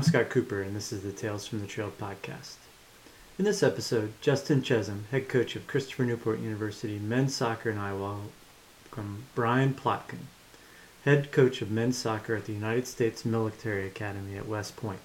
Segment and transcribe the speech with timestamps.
[0.00, 2.54] I'm Scott Cooper, and this is the Tales from the Trail podcast.
[3.38, 8.16] In this episode, Justin Chezem, head coach of Christopher Newport University men's soccer in Iowa,
[8.90, 10.24] from Brian Plotkin,
[11.04, 15.00] head coach of men's soccer at the United States Military Academy at West Point.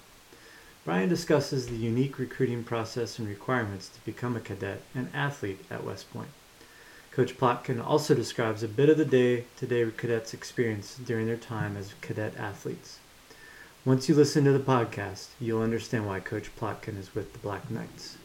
[0.86, 5.84] Brian discusses the unique recruiting process and requirements to become a cadet and athlete at
[5.84, 6.30] West Point.
[7.10, 11.36] Coach Plotkin also describes a bit of the day to day cadets' experience during their
[11.36, 13.00] time as cadet athletes.
[13.86, 17.70] Once you listen to the podcast, you'll understand why Coach Plotkin is with the Black
[17.70, 18.16] Knights.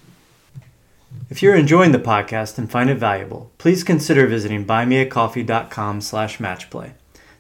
[1.30, 6.94] If you're enjoying the podcast and find it valuable, please consider visiting buymeacoffee.com slash matchplay.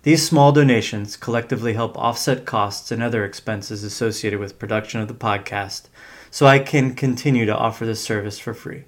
[0.03, 5.16] These small donations collectively help offset costs and other expenses associated with production of the
[5.16, 5.88] podcast
[6.30, 8.83] so I can continue to offer this service for free.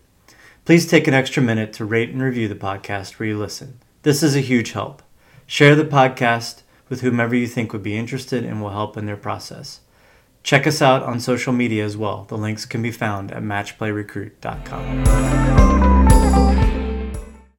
[0.64, 3.80] Please take an extra minute to rate and review the podcast where you listen.
[4.04, 5.02] This is a huge help.
[5.48, 6.62] Share the podcast
[6.94, 9.80] with whomever you think would be interested and will help in their process.
[10.44, 12.26] Check us out on social media as well.
[12.26, 15.04] The links can be found at matchplayrecruit.com.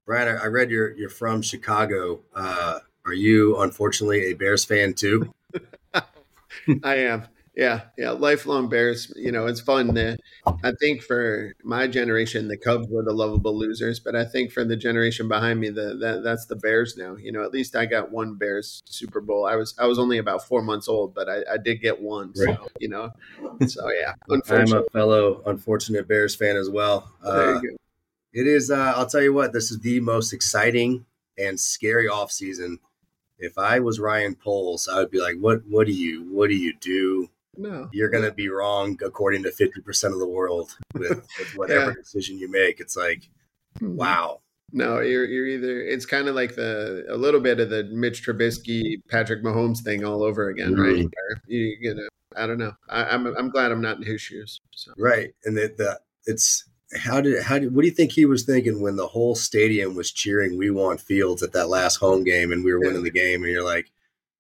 [0.07, 2.21] Brian, I read you're you're from Chicago.
[2.33, 5.35] Uh, are you unfortunately a Bears fan too?
[6.85, 7.27] I am.
[7.57, 9.13] Yeah, yeah, lifelong Bears.
[9.15, 9.95] You know, it's fun.
[9.95, 10.17] To,
[10.65, 14.65] I think for my generation, the Cubs were the lovable losers, but I think for
[14.65, 17.15] the generation behind me, the that, that's the Bears now.
[17.15, 19.47] You know, at least I got one Bears Super Bowl.
[19.47, 22.33] I was I was only about four months old, but I, I did get one.
[22.37, 22.57] Right.
[22.57, 23.11] So you know,
[23.69, 24.15] so yeah.
[24.29, 27.09] I'm a fellow unfortunate Bears fan as well.
[27.23, 27.61] Uh,
[28.33, 28.73] it is.
[28.73, 29.53] Uh, I'll tell you what.
[29.53, 31.07] This is the most exciting
[31.39, 32.81] and scary off season
[33.39, 36.57] if I was Ryan Poles, I would be like, what what do you what do
[36.57, 37.29] you do?
[37.57, 37.89] No.
[37.93, 41.95] You're gonna be wrong according to fifty percent of the world with, with whatever yeah.
[41.95, 42.81] decision you make.
[42.81, 43.29] It's like,
[43.79, 43.97] hmm.
[43.97, 44.41] wow.
[44.73, 48.27] No, you're you're either it's kind of like the a little bit of the Mitch
[48.27, 50.83] Trubisky, Patrick Mahomes thing all over again, mm-hmm.
[50.83, 51.07] right?
[51.47, 52.73] You, you know, I don't know.
[52.89, 54.61] I, am I'm, I'm glad I'm not in his shoes.
[54.73, 54.93] So.
[54.99, 56.65] Right, and the, the it's
[56.97, 59.95] how did how did what do you think he was thinking when the whole stadium
[59.95, 63.11] was cheering we want fields at that last home game and we were winning the
[63.11, 63.91] game and you're like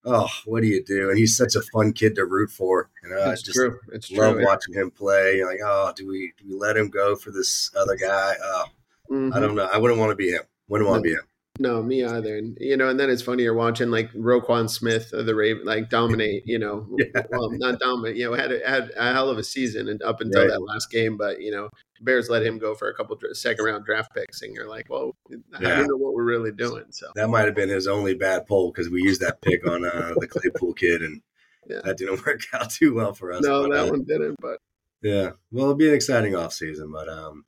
[0.04, 3.12] oh what do you do and he's such a fun kid to root for and
[3.12, 3.78] uh, it's just true.
[3.92, 6.88] It's love true, watching him play you're like oh do we do we let him
[6.88, 8.64] go for this other guy oh
[9.10, 9.34] mm-hmm.
[9.34, 11.26] i don't know i wouldn't want to be him wouldn't want to be him
[11.60, 12.36] no, me either.
[12.36, 15.64] And you know, and then it's funny you're watching like Roquan Smith of the Raven
[15.64, 16.42] like dominate.
[16.46, 17.22] You know, yeah.
[17.30, 18.16] well, not dominate.
[18.16, 20.50] You know, had a, had a hell of a season and up until right.
[20.50, 21.16] that last game.
[21.16, 21.70] But you know,
[22.04, 25.16] Bears let him go for a couple second round draft picks, and you're like, well,
[25.54, 26.84] I don't know what we're really doing.
[26.90, 29.84] So that might have been his only bad pull because we used that pick on
[29.84, 31.22] uh, the Claypool kid, and
[31.68, 31.80] yeah.
[31.84, 33.42] that didn't work out too well for us.
[33.42, 34.36] No, but, that uh, one didn't.
[34.40, 34.58] But
[35.02, 37.44] yeah, well, it'll be an exciting off season, but um,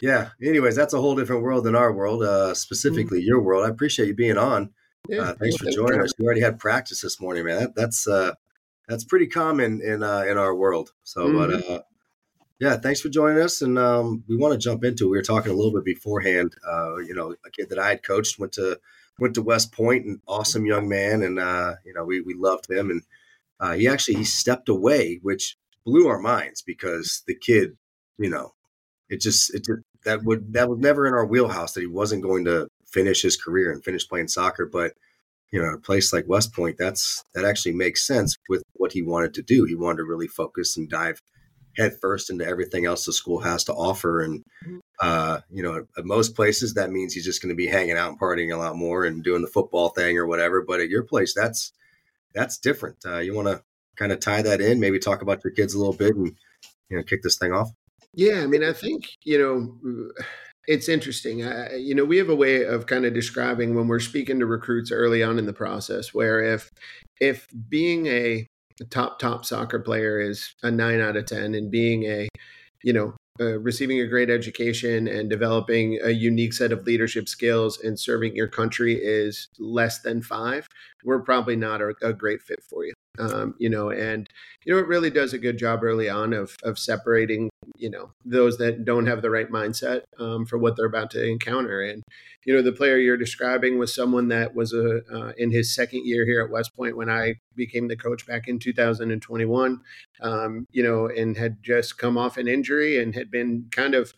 [0.00, 0.30] yeah.
[0.42, 3.28] Anyways, that's a whole different world than our world, uh, specifically mm-hmm.
[3.28, 3.64] your world.
[3.64, 4.70] I appreciate you being on.
[5.08, 6.12] Yeah, uh, thanks for joining us.
[6.18, 7.60] We already had practice this morning, man.
[7.60, 8.32] That, that's uh,
[8.88, 10.92] that's pretty common in uh, in our world.
[11.02, 11.36] So, mm-hmm.
[11.36, 11.82] but uh,
[12.60, 13.62] yeah, thanks for joining us.
[13.62, 15.08] And um, we want to jump into.
[15.10, 16.54] We were talking a little bit beforehand.
[16.66, 18.78] Uh, you know, a kid that I had coached went to
[19.18, 22.70] went to West Point, an awesome young man, and uh, you know, we we loved
[22.70, 22.90] him.
[22.90, 23.02] And
[23.60, 27.76] uh, he actually he stepped away, which blew our minds because the kid,
[28.18, 28.52] you know,
[29.08, 32.22] it just it just, that would that was never in our wheelhouse that he wasn't
[32.22, 34.66] going to finish his career and finish playing soccer.
[34.66, 34.92] But
[35.50, 39.02] you know, a place like West Point, that's that actually makes sense with what he
[39.02, 39.64] wanted to do.
[39.64, 41.20] He wanted to really focus and dive
[41.76, 44.20] headfirst into everything else the school has to offer.
[44.20, 44.78] And mm-hmm.
[45.00, 48.10] uh, you know, at most places that means he's just going to be hanging out
[48.10, 50.62] and partying a lot more and doing the football thing or whatever.
[50.62, 51.72] But at your place, that's
[52.34, 52.96] that's different.
[53.06, 53.62] Uh, you want to
[53.96, 56.34] kind of tie that in, maybe talk about your kids a little bit and
[56.90, 57.70] you know kick this thing off.
[58.12, 60.12] Yeah, I mean, I think you know
[60.66, 61.44] it's interesting.
[61.44, 64.46] I, you know, we have a way of kind of describing when we're speaking to
[64.46, 66.70] recruits early on in the process, where if
[67.20, 68.46] if being a
[68.90, 72.28] top top soccer player is a nine out of ten, and being a
[72.82, 77.80] you know uh, receiving a great education and developing a unique set of leadership skills
[77.80, 80.68] and serving your country is less than five,
[81.04, 84.28] we're probably not a, a great fit for you um, you know, and
[84.64, 88.12] you know it really does a good job early on of of separating you know
[88.24, 91.80] those that don't have the right mindset um, for what they're about to encounter.
[91.80, 92.02] And
[92.44, 96.06] you know the player you're describing was someone that was a uh, in his second
[96.06, 99.80] year here at West Point when I became the coach back in 2021.
[100.20, 104.12] Um, you know, and had just come off an injury and had been kind of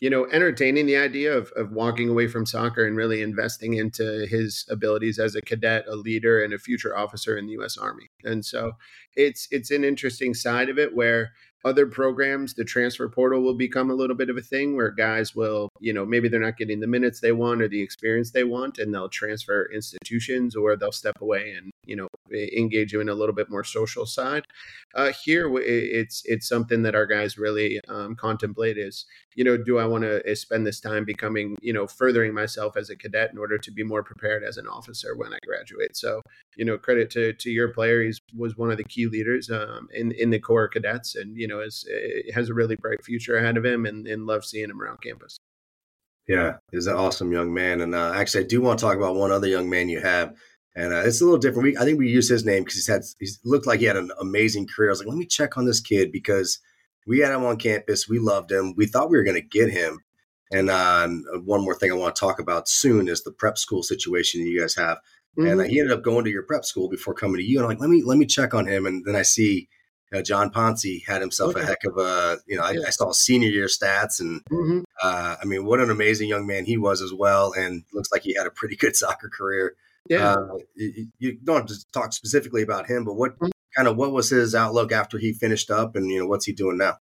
[0.00, 4.26] you know, entertaining the idea of, of walking away from soccer and really investing into
[4.30, 7.76] his abilities as a cadet, a leader, and a future officer in the U.S.
[7.76, 8.08] Army.
[8.24, 8.72] And so
[9.16, 11.32] it's it's an interesting side of it where
[11.64, 15.34] other programs, the transfer portal will become a little bit of a thing where guys
[15.34, 18.44] will, you know, maybe they're not getting the minutes they want or the experience they
[18.44, 23.14] want, and they'll transfer institutions or they'll step away and, you know, engage in a
[23.14, 24.44] little bit more social side.
[24.94, 29.78] Uh, here, it's it's something that our guys really um, contemplate is, you know, do
[29.78, 33.30] I want to uh, spend this time becoming, you know, furthering myself as a cadet
[33.32, 35.96] in order to be more prepared as an officer when I graduate.
[35.96, 36.22] So,
[36.56, 39.88] you know, credit to to your player, he was one of the key leaders um,
[39.92, 43.36] in in the Corps cadets, and you know, is uh, has a really bright future
[43.36, 45.38] ahead of him, and, and love seeing him around campus.
[46.28, 49.16] Yeah, he's an awesome young man, and uh, actually, I do want to talk about
[49.16, 50.34] one other young man you have
[50.78, 51.64] and uh, it's a little different.
[51.64, 53.96] We, I think we use his name because he's had he's looked like he had
[53.96, 54.90] an amazing career.
[54.90, 56.60] I was like, let me check on this kid because
[57.04, 58.08] we had him on campus.
[58.08, 58.74] We loved him.
[58.76, 59.98] We thought we were going to get him.
[60.52, 61.08] And uh,
[61.44, 64.60] one more thing I want to talk about soon is the prep school situation you
[64.60, 64.98] guys have.
[65.36, 65.46] Mm-hmm.
[65.48, 67.58] And uh, he ended up going to your prep school before coming to you.
[67.58, 68.86] And I'm like, let me let me check on him.
[68.86, 69.68] And then I see
[70.12, 71.62] uh, John Ponce had himself okay.
[71.62, 74.80] a heck of a, you know, I, I saw senior year stats, and mm-hmm.
[75.02, 77.52] uh, I mean, what an amazing young man he was as well.
[77.52, 79.74] And looks like he had a pretty good soccer career.
[80.08, 80.32] Yeah.
[80.32, 83.50] Uh, you, you, don't have to talk specifically about him, but what mm-hmm.
[83.76, 86.52] kind of what was his outlook after he finished up, and you know what's he
[86.52, 86.96] doing now?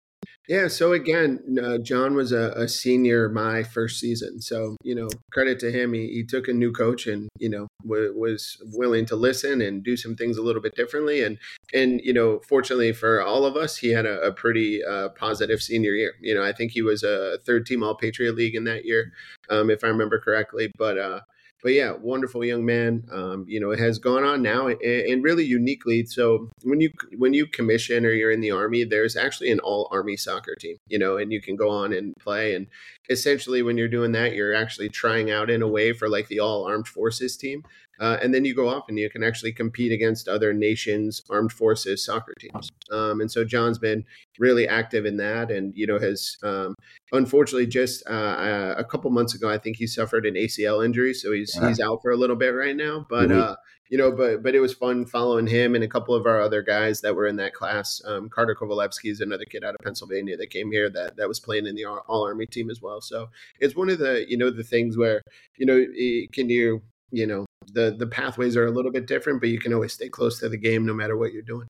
[0.49, 0.69] Yeah.
[0.69, 4.41] So again, uh, John was a, a, senior my first season.
[4.41, 5.95] So, you know, credit to him.
[5.95, 9.83] He, he took a new coach and, you know, w- was willing to listen and
[9.83, 11.23] do some things a little bit differently.
[11.23, 11.39] And,
[11.73, 15.63] and, you know, fortunately for all of us, he had a, a pretty uh, positive
[15.63, 16.15] senior year.
[16.21, 19.13] You know, I think he was a third team all Patriot League in that year,
[19.49, 20.71] um, if I remember correctly.
[20.77, 21.21] But, uh,
[21.65, 23.09] but yeah, wonderful young man.
[23.11, 26.05] Um, you know, it has gone on now and, and, really uniquely.
[26.05, 29.89] So when you when you commission or you're in the army, there's actually an all
[29.91, 30.77] army soccer team.
[30.89, 32.55] You know, and you can go on and play.
[32.55, 32.67] And
[33.09, 36.39] essentially, when you're doing that, you're actually trying out in a way for like the
[36.39, 37.65] all armed forces team.
[38.01, 41.53] Uh, and then you go off and you can actually compete against other nations' armed
[41.53, 42.71] forces soccer teams.
[42.91, 44.05] Um, and so John's been
[44.39, 46.75] really active in that, and you know has um,
[47.13, 51.15] unfortunately just uh, uh a couple months ago, I think he suffered an ACL injury,
[51.15, 51.69] so he's yeah.
[51.69, 53.07] he's out for a little bit right now.
[53.09, 53.41] But mm-hmm.
[53.41, 53.55] uh,
[53.91, 56.63] you know, but but it was fun following him and a couple of our other
[56.63, 58.03] guys that were in that class.
[58.05, 61.39] Um, Carter Kovalevsky is another kid out of Pennsylvania that came here that that was
[61.39, 63.01] playing in the All Army team as well.
[63.01, 63.29] So
[63.61, 65.23] it's one of the you know the things where
[65.57, 65.85] you know
[66.33, 66.83] can you
[67.15, 70.09] you know the the pathways are a little bit different, but you can always stay
[70.09, 71.67] close to the game no matter what you're doing.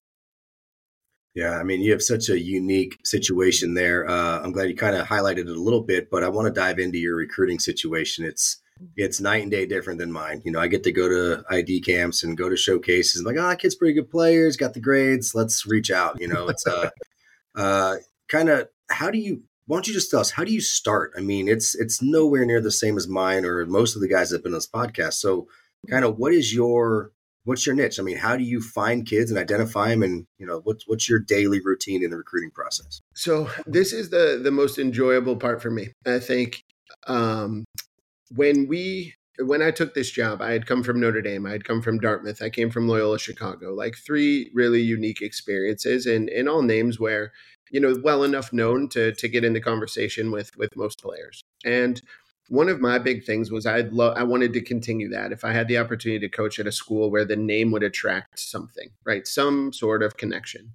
[1.34, 4.08] Yeah, I mean, you have such a unique situation there.
[4.08, 6.60] Uh, I'm glad you kind of highlighted it a little bit, but I want to
[6.60, 8.24] dive into your recruiting situation.
[8.24, 8.60] It's
[8.96, 10.42] it's night and day different than mine.
[10.44, 13.20] You know, I get to go to ID camps and go to showcases.
[13.20, 15.34] I'm like, oh, that kid's pretty good players, got the grades.
[15.34, 16.20] Let's reach out.
[16.20, 16.90] You know, it's uh,
[17.56, 17.96] uh,
[18.28, 19.42] kind of how do you?
[19.66, 21.12] Why don't you just tell us how do you start?
[21.16, 24.30] I mean, it's it's nowhere near the same as mine or most of the guys
[24.30, 25.14] that have been on this podcast.
[25.14, 25.48] So
[25.88, 27.12] kind of what is your
[27.44, 27.98] what's your niche?
[27.98, 31.08] I mean, how do you find kids and identify them, and you know, what's what's
[31.08, 33.00] your daily routine in the recruiting process?
[33.14, 35.88] So this is the the most enjoyable part for me.
[36.06, 36.62] I think
[37.06, 37.64] um,
[38.34, 41.64] when we when I took this job, I had come from Notre Dame, I had
[41.64, 46.48] come from Dartmouth, I came from Loyola Chicago, like three really unique experiences, and and
[46.48, 47.32] all names where
[47.74, 51.42] you know well enough known to to get in the conversation with with most players
[51.64, 52.00] and
[52.48, 55.32] one of my big things was I'd love I wanted to continue that.
[55.32, 58.38] If I had the opportunity to coach at a school where the name would attract
[58.38, 59.26] something, right?
[59.26, 60.74] Some sort of connection.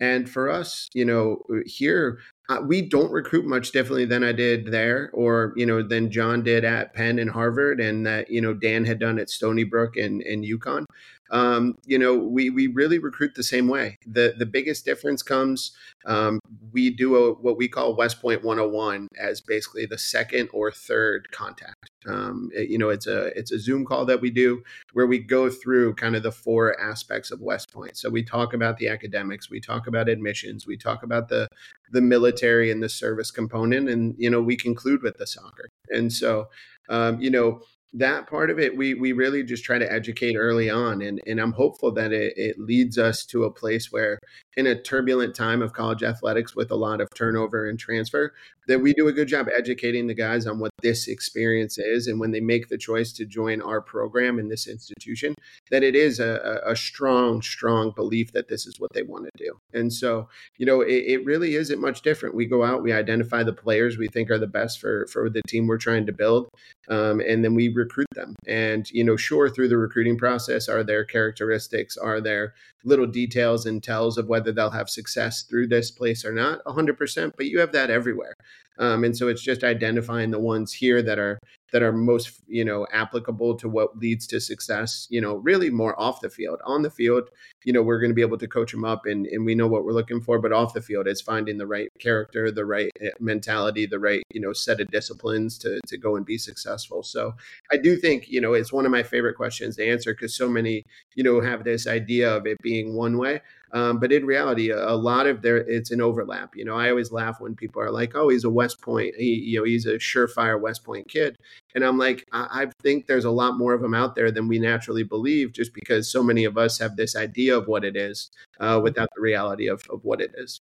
[0.00, 2.18] And for us, you know, here
[2.48, 6.42] uh, we don't recruit much differently than I did there, or you know, than John
[6.42, 9.96] did at Penn and Harvard, and that you know Dan had done at Stony Brook
[9.96, 10.84] and and UConn
[11.30, 13.98] um, you know, we we really recruit the same way.
[14.06, 15.72] The the biggest difference comes
[16.06, 16.38] um,
[16.72, 21.30] we do a, what we call West Point 101 as basically the second or third
[21.30, 21.90] contact.
[22.06, 24.62] Um, it, you know, it's a it's a Zoom call that we do
[24.92, 27.96] where we go through kind of the four aspects of West Point.
[27.96, 31.48] So we talk about the academics, we talk about admissions, we talk about the
[31.90, 35.70] the military and the service component, and you know, we conclude with the soccer.
[35.88, 36.48] And so,
[36.90, 37.60] um, you know
[37.94, 41.40] that part of it we we really just try to educate early on and and
[41.40, 44.18] i'm hopeful that it, it leads us to a place where
[44.56, 48.32] in a turbulent time of college athletics with a lot of turnover and transfer
[48.66, 52.18] that we do a good job educating the guys on what this experience is and
[52.18, 55.34] when they make the choice to join our program in this institution
[55.70, 59.44] that it is a, a strong strong belief that this is what they want to
[59.44, 59.58] do.
[59.72, 62.34] And so you know it, it really isn't much different.
[62.34, 65.42] We go out we identify the players we think are the best for for the
[65.46, 66.48] team we're trying to build
[66.88, 68.34] um, and then we recruit them.
[68.46, 73.66] And you know sure through the recruiting process are there characteristics are there little details
[73.66, 77.58] and tells of whether they'll have success through this place or not 100% but you
[77.58, 78.34] have that everywhere.
[78.78, 81.38] Um, and so it's just identifying the ones here that are
[81.72, 86.00] that are most you know applicable to what leads to success you know really more
[86.00, 86.60] off the field.
[86.64, 87.30] On the field
[87.64, 89.68] you know we're going to be able to coach them up and, and we know
[89.68, 92.90] what we're looking for but off the field it's finding the right character the right
[93.00, 97.02] eh, mentality the right you know set of disciplines to, to go and be successful.
[97.02, 97.34] So
[97.70, 100.48] i do think you know it's one of my favorite questions to answer because so
[100.48, 100.82] many
[101.14, 103.40] you know have this idea of it being one way
[103.74, 106.54] um, but in reality, a, a, lot of there it's an overlap.
[106.54, 109.16] You know, I always laugh when people are like, "Oh, he's a West Point.
[109.18, 111.36] He, you know, he's a surefire West Point kid,"
[111.74, 114.46] and I'm like, I, I think there's a lot more of them out there than
[114.46, 117.96] we naturally believe, just because so many of us have this idea of what it
[117.96, 120.60] is uh, without the reality of, of what it is.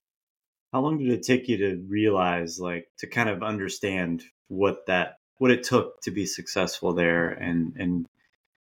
[0.72, 5.18] How long did it take you to realize, like, to kind of understand what that
[5.36, 8.06] what it took to be successful there, and and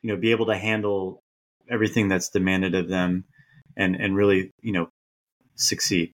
[0.01, 1.24] you know, be able to handle
[1.69, 3.25] everything that's demanded of them?
[3.79, 4.89] And and really you know
[5.55, 6.13] succeed.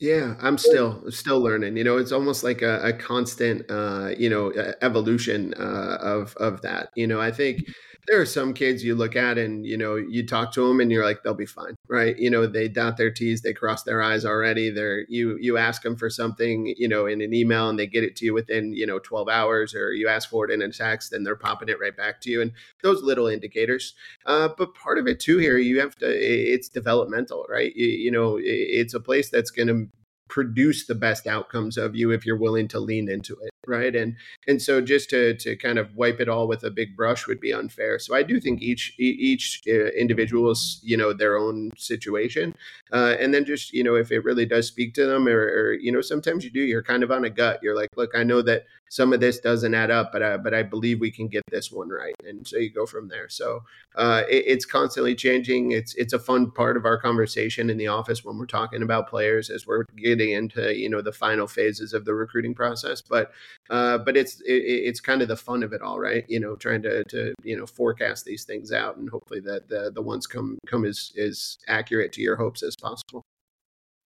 [0.00, 4.30] Yeah i'm still still learning you know it's almost like a, a constant uh you
[4.30, 7.64] know evolution uh of of that you know i think
[8.08, 10.90] there are some kids you look at and you know you talk to them and
[10.90, 12.18] you're like they'll be fine right?
[12.18, 14.70] You know they dot their t's they cross their i's already.
[14.70, 18.04] They're you you ask them for something you know in an email and they get
[18.04, 20.70] it to you within you know 12 hours or you ask for it in a
[20.70, 23.94] text and they're popping it right back to you and those little indicators.
[24.26, 27.74] Uh, but part of it too here you have to it's developmental right?
[27.74, 29.88] You, you know it's a place that's going to
[30.28, 34.16] produce the best outcomes of you if you're willing to lean into it right and
[34.46, 37.40] and so just to to kind of wipe it all with a big brush would
[37.40, 41.70] be unfair so i do think each each uh, individual is you know their own
[41.76, 42.54] situation
[42.92, 45.72] uh, and then just you know if it really does speak to them or, or
[45.74, 48.22] you know sometimes you do you're kind of on a gut you're like look i
[48.22, 51.28] know that some of this doesn't add up, but I, but I believe we can
[51.28, 53.28] get this one right, and so you go from there.
[53.28, 53.62] So
[53.96, 55.72] uh, it, it's constantly changing.
[55.72, 59.08] It's it's a fun part of our conversation in the office when we're talking about
[59.08, 63.02] players as we're getting into you know the final phases of the recruiting process.
[63.02, 63.32] But
[63.70, 66.24] uh, but it's it, it's kind of the fun of it all, right?
[66.28, 69.90] You know, trying to to you know forecast these things out, and hopefully that the
[69.94, 73.22] the ones come come as as accurate to your hopes as possible.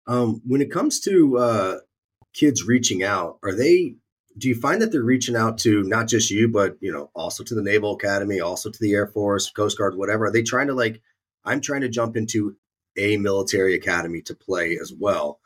[0.08, 1.78] Um, when it comes to uh,
[2.34, 3.96] kids reaching out, are they
[4.38, 7.44] do you find that they're reaching out to not just you, but you know, also
[7.44, 10.26] to the Naval Academy, also to the Air Force, Coast Guard, whatever?
[10.26, 11.02] Are they trying to like?
[11.46, 12.56] I'm trying to jump into
[12.98, 15.40] a military academy to play as well,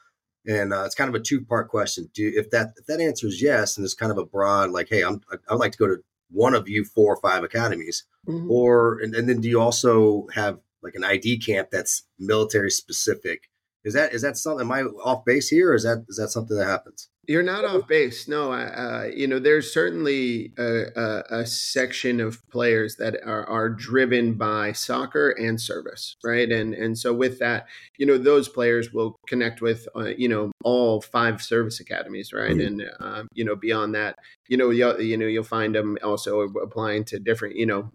[0.50, 2.10] and uh, it's kind of a two part question.
[2.14, 4.90] Do if that if that answer is yes, and it's kind of a broad like,
[4.90, 5.98] hey, I'm I would like to go to
[6.32, 8.50] one of you four or five academies, mm-hmm.
[8.50, 13.50] or and, and then do you also have like an ID camp that's military specific?
[13.84, 14.66] Is that is that something?
[14.66, 17.10] Am I off base here, or is that is that something that happens?
[17.30, 18.28] You're not off base.
[18.28, 23.70] No, uh, you know, there's certainly a, a, a, section of players that are, are
[23.70, 26.50] driven by soccer and service, right?
[26.52, 27.68] And and so with that,
[28.00, 32.50] you know, those players will connect with, uh, you know, all five service academies, right?
[32.50, 32.80] Mm-hmm.
[32.80, 34.16] And um, you know, beyond that,
[34.48, 37.92] you know, you'll, you know, you'll find them also applying to different, you know,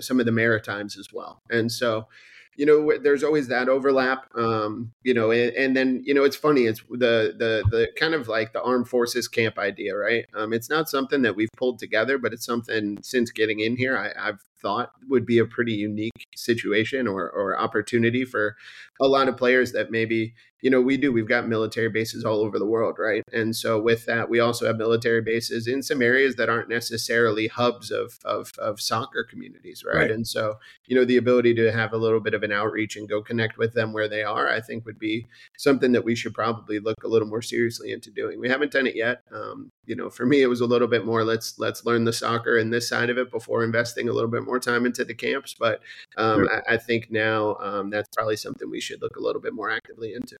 [0.00, 1.40] some of the maritimes as well.
[1.50, 2.06] And so,
[2.56, 6.36] you know there's always that overlap um, you know and, and, then you know it's
[6.36, 10.26] funny it's the the the kind of like the armed forces camp idea right?
[10.34, 13.96] Um, it's not something that we've pulled together but it's something since getting in here
[13.96, 18.56] I, i've thought would be a pretty unique situation or, or opportunity for
[19.00, 22.40] a lot of players that maybe you know we do we've got military bases all
[22.40, 23.22] over the world right?
[23.32, 27.46] And so with that we also have military bases in some areas that aren't necessarily
[27.46, 29.96] hubs of of, of soccer communities right?
[29.96, 30.10] right.
[30.10, 30.54] And so
[30.86, 33.58] you know the ability to have a little bit of an outreach and go connect
[33.58, 35.26] with them where they are i think would be
[35.58, 38.40] something that we should probably look a little more seriously into doing.
[38.40, 41.04] We haven't done it yet um, you know for me it was a little bit
[41.04, 44.30] more let's let's learn the soccer and this side of it before investing a little
[44.30, 45.80] bit more time into the camps but
[46.16, 46.62] um, sure.
[46.68, 49.70] I, I, think now um, that's probably something we should look a little bit more
[49.70, 50.36] actively into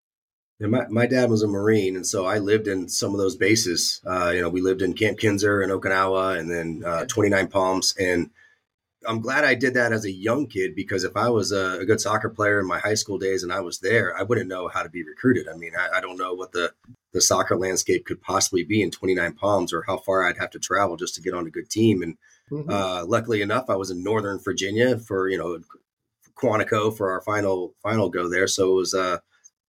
[0.60, 3.34] yeah, my, my dad was a Marine, and so I lived in some of those
[3.34, 4.00] bases.
[4.06, 7.92] Uh, you know, we lived in Camp Kinser in Okinawa and then uh, 29 Palms.
[7.98, 8.30] And
[9.06, 11.84] I'm glad I did that as a young kid because if I was a, a,
[11.84, 14.68] good soccer player in my high school days and I was there, I wouldn't know
[14.68, 15.48] how to be recruited.
[15.48, 16.72] I mean, I, I don't know what the
[17.14, 20.58] the soccer landscape could possibly be in 29 Palms or how far I'd have to
[20.58, 22.02] travel just to get on a good team.
[22.02, 22.18] And
[22.50, 22.68] mm-hmm.
[22.68, 25.58] uh, luckily enough, I was in Northern Virginia for, you know,
[26.34, 28.48] Quantico for our final, final go there.
[28.48, 29.18] So it was uh,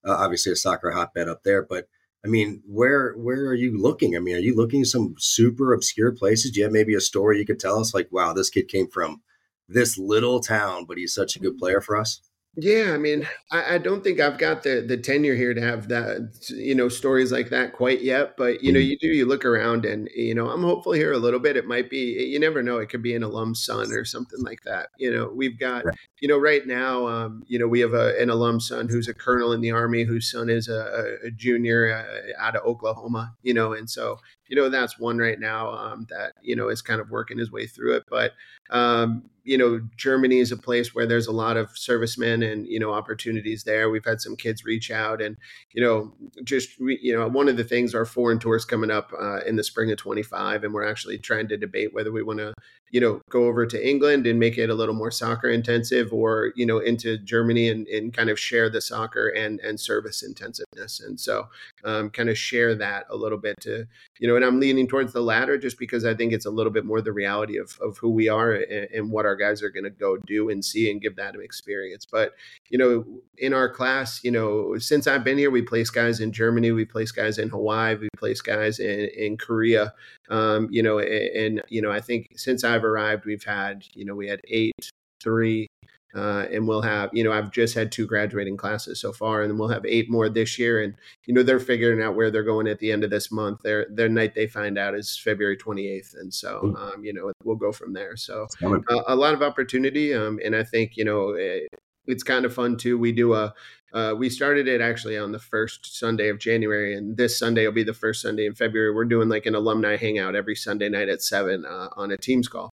[0.04, 1.88] uh, obviously a soccer hotbed up there, but
[2.26, 4.16] I mean, where where are you looking?
[4.16, 6.50] I mean, are you looking some super obscure places?
[6.50, 7.94] Do you have maybe a story you could tell us?
[7.94, 9.22] Like, wow, this kid came from
[9.70, 12.22] this little town, but he's such a good player for us.
[12.58, 15.90] Yeah, I mean, I, I, don't think I've got the the tenure here to have
[15.90, 18.38] that, you know, stories like that quite yet.
[18.38, 18.92] But you know, mm-hmm.
[18.92, 21.58] you do you look around, and you know, I'm hopeful here a little bit.
[21.58, 22.78] It might be, you never know.
[22.78, 24.88] It could be an alum son or something like that.
[24.98, 25.98] You know, we've got, right.
[26.22, 29.14] you know, right now, um, you know, we have a, an alum son who's a
[29.14, 33.36] colonel in the army, whose son is a, a junior uh, out of Oklahoma.
[33.44, 36.82] You know, and so you know that's one right now um, that you know is
[36.82, 38.04] kind of working his way through it.
[38.10, 38.34] But
[38.70, 42.80] um, you know, Germany is a place where there's a lot of servicemen and you
[42.80, 43.92] know opportunities there.
[43.92, 45.38] We've had some kids reach out, and
[45.72, 49.42] you know, just you know, one of the things our foreign tours coming up uh,
[49.42, 52.54] in the spring of 25, and we're actually trying to debate whether we want to
[52.90, 56.52] you know go over to England and make it a little more soccer intensive, or
[56.56, 61.02] you know into Germany and, and kind of share the soccer and and service intensiveness,
[61.02, 61.48] and so
[61.84, 63.86] um, kind of share that a little bit to
[64.20, 66.72] you know, and I'm leaning towards the latter just because I think it's a little
[66.72, 69.70] bit more the reality of of who we are and, and what our guys are
[69.70, 72.06] going to go do and see and give that an experience.
[72.06, 72.34] But,
[72.70, 73.06] you know,
[73.38, 76.86] in our class, you know, since I've been here, we place guys in Germany, we
[76.86, 79.94] place guys in Hawaii, we place guys in, in Korea.
[80.30, 84.06] Um, you know, and, and, you know, I think since I've arrived, we've had, you
[84.06, 84.92] know, we had eight,
[85.22, 85.68] three,
[86.16, 89.60] uh, and we'll have, you know, I've just had two graduating classes so far, and
[89.60, 90.82] we'll have eight more this year.
[90.82, 90.96] And
[91.26, 93.62] you know, they're figuring out where they're going at the end of this month.
[93.64, 97.58] Their their night they find out is February 28th, and so um, you know we'll
[97.58, 98.16] go from there.
[98.16, 102.24] So uh, a lot of opportunity, um, and I think you know it, eh, it's
[102.24, 102.98] kind of fun too.
[102.98, 103.54] We do a
[103.94, 107.74] uh, we started it actually on the first Sunday of January, and this Sunday will
[107.74, 108.94] be the first Sunday in February.
[108.94, 112.48] We're doing like an alumni hangout every Sunday night at seven uh, on a Teams
[112.48, 112.72] call.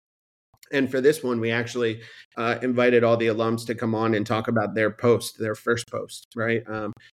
[0.73, 2.01] And for this one, we actually
[2.37, 5.89] uh, invited all the alums to come on and talk about their post, their first
[5.91, 6.63] post, right?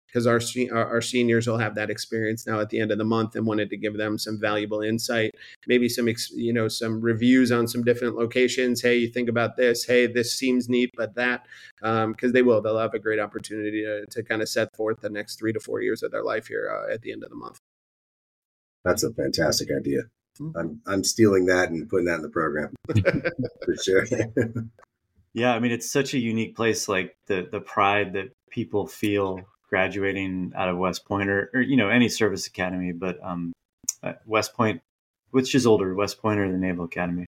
[0.07, 2.97] Because um, our, our, our seniors will have that experience now at the end of
[2.97, 5.31] the month, and wanted to give them some valuable insight,
[5.67, 8.81] maybe some you know some reviews on some different locations.
[8.81, 9.85] Hey, you think about this?
[9.85, 11.45] Hey, this seems neat, but that
[11.79, 15.01] because um, they will, they'll have a great opportunity to, to kind of set forth
[15.01, 17.29] the next three to four years of their life here uh, at the end of
[17.29, 17.59] the month.
[18.83, 20.01] That's a fantastic idea.
[20.39, 20.57] Mm-hmm.
[20.57, 22.73] I'm I'm stealing that and putting that in the program
[23.65, 24.05] for sure.
[25.33, 26.87] yeah, I mean it's such a unique place.
[26.87, 31.77] Like the the pride that people feel graduating out of West Point or, or you
[31.77, 33.53] know any service academy, but um,
[34.01, 34.81] uh, West Point,
[35.31, 37.25] which is older, West Point or the Naval Academy?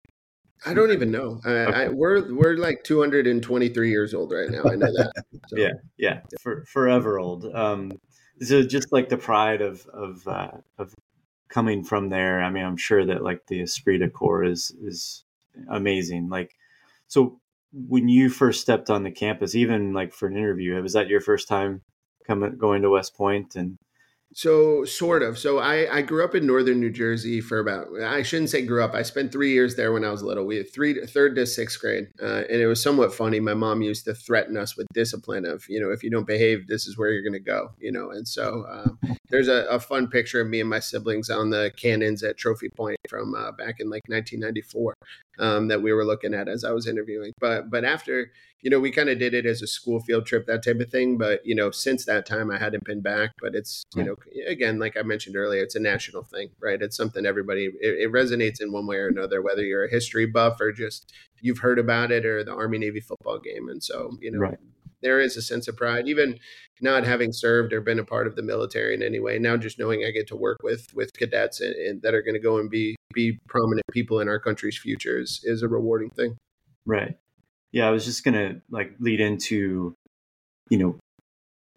[0.66, 1.42] I don't even know.
[1.46, 1.74] okay.
[1.74, 4.64] I, we're we're like 223 years old right now.
[4.64, 5.12] I know that.
[5.48, 5.56] So.
[5.58, 7.46] yeah, yeah, for, forever old.
[7.56, 7.92] Um,
[8.42, 10.94] so just like the pride of of uh, of
[11.52, 15.24] coming from there, I mean, I'm sure that like the esprit de corps is is
[15.70, 16.30] amazing.
[16.30, 16.56] Like,
[17.08, 17.40] so
[17.74, 21.22] when you first stepped on the campus, even like for an interview, was that your
[21.22, 21.82] first time
[22.26, 23.78] coming going to West Point and
[24.34, 25.38] so sort of.
[25.38, 28.84] So I, I grew up in northern New Jersey for about I shouldn't say grew
[28.84, 28.94] up.
[28.94, 30.46] I spent three years there when I was little.
[30.46, 33.40] We had three third to sixth grade, uh, and it was somewhat funny.
[33.40, 36.68] My mom used to threaten us with discipline of you know if you don't behave,
[36.68, 37.72] this is where you're going to go.
[37.80, 41.30] You know, and so um, there's a, a, fun picture of me and my siblings
[41.30, 44.94] on the cannons at Trophy Point from uh, back in like 1994
[45.40, 47.34] um, that we were looking at as I was interviewing.
[47.40, 50.46] But but after you know we kind of did it as a school field trip
[50.48, 51.18] that type of thing.
[51.18, 53.32] But you know since that time I hadn't been back.
[53.42, 54.16] But it's you know
[54.48, 56.82] again like I mentioned earlier, it's a national thing, right?
[56.82, 60.26] It's something everybody it, it resonates in one way or another, whether you're a history
[60.26, 63.70] buff or just you've heard about it or the Army Navy football game.
[63.70, 64.40] And so you know.
[64.40, 64.58] Right
[65.02, 66.40] there is a sense of pride, even
[66.80, 69.38] not having served or been a part of the military in any way.
[69.40, 72.36] Now, just knowing I get to work with with cadets and, and that are going
[72.36, 76.10] to go and be be prominent people in our country's future is, is a rewarding
[76.12, 76.38] thing.
[76.86, 77.18] Right.
[77.72, 79.96] Yeah, I was just to like lead into,
[80.70, 81.00] you know,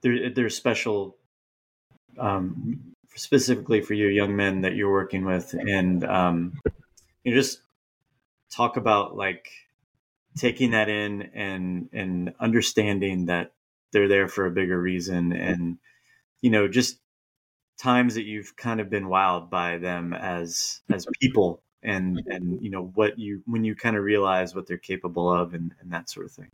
[0.03, 1.17] there there's special,
[2.19, 6.55] um, specifically for you young men that you're working with, and um,
[7.25, 7.61] you know, just
[8.53, 9.49] talk about like
[10.39, 13.53] taking that in and and understanding that
[13.93, 15.79] they're there for a bigger reason and
[16.43, 16.99] you know just
[17.79, 22.31] times that you've kind of been wowed by them as as people and mm-hmm.
[22.31, 25.75] and you know what you when you kind of realize what they're capable of and,
[25.81, 26.51] and that sort of thing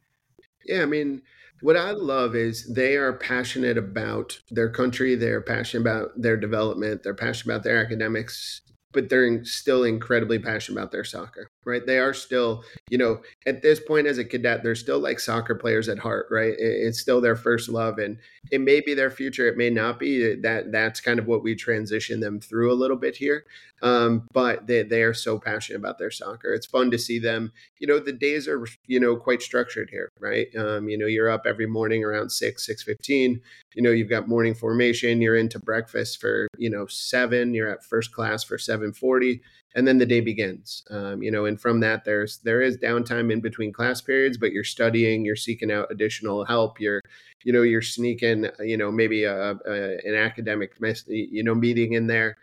[0.66, 1.22] yeah i mean
[1.62, 7.02] what i love is they are passionate about their country they're passionate about their development
[7.02, 8.62] they're passionate about their academics
[8.92, 11.86] but they're still incredibly passionate about their soccer, right?
[11.86, 15.54] They are still, you know, at this point as a cadet, they're still like soccer
[15.54, 16.54] players at heart, right?
[16.58, 18.18] It's still their first love, and
[18.50, 20.34] it may be their future, it may not be.
[20.34, 23.44] That that's kind of what we transition them through a little bit here.
[23.82, 26.52] Um, but they they are so passionate about their soccer.
[26.52, 27.52] It's fun to see them.
[27.78, 30.48] You know, the days are you know quite structured here, right?
[30.54, 33.40] Um, you know, you're up every morning around six six fifteen.
[33.74, 35.22] You know, you've got morning formation.
[35.22, 37.54] You're into breakfast for you know seven.
[37.54, 39.42] You're at first class for seven 740
[39.74, 43.29] and then the day begins um, you know and from that there's there is downtime
[43.30, 47.00] in between class periods but you're studying you're seeking out additional help you're
[47.44, 50.72] you know you're sneaking you know maybe a, a an academic
[51.06, 52.36] you know meeting in there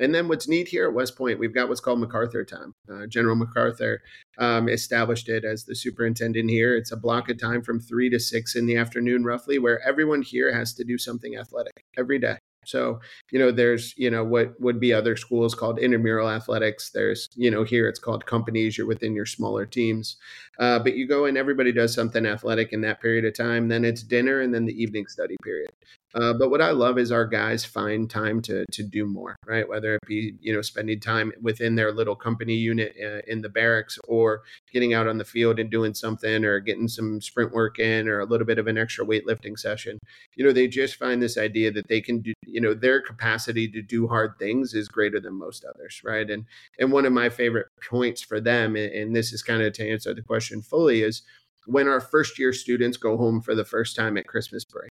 [0.00, 2.74] and then what's neat here at West Point, we've got what's called MacArthur time.
[2.90, 4.00] Uh, General MacArthur
[4.38, 6.74] um, established it as the superintendent here.
[6.74, 10.22] It's a block of time from three to six in the afternoon, roughly, where everyone
[10.22, 14.60] here has to do something athletic every day So, you know, there's, you know, what
[14.60, 16.90] would be other schools called intramural athletics.
[16.90, 18.78] There's, you know, here it's called companies.
[18.78, 20.16] You're within your smaller teams.
[20.58, 23.68] Uh, but you go and everybody does something athletic in that period of time.
[23.68, 25.70] Then it's dinner and then the evening study period.
[26.14, 29.68] Uh, but what I love is our guys find time to to do more, right?
[29.68, 33.48] Whether it be you know spending time within their little company unit uh, in the
[33.48, 37.78] barracks, or getting out on the field and doing something, or getting some sprint work
[37.78, 39.98] in, or a little bit of an extra weightlifting session.
[40.36, 42.34] You know, they just find this idea that they can do.
[42.46, 46.28] You know, their capacity to do hard things is greater than most others, right?
[46.30, 46.44] And
[46.78, 49.88] and one of my favorite points for them, and, and this is kind of to
[49.88, 51.22] answer the question fully, is
[51.66, 54.91] when our first year students go home for the first time at Christmas break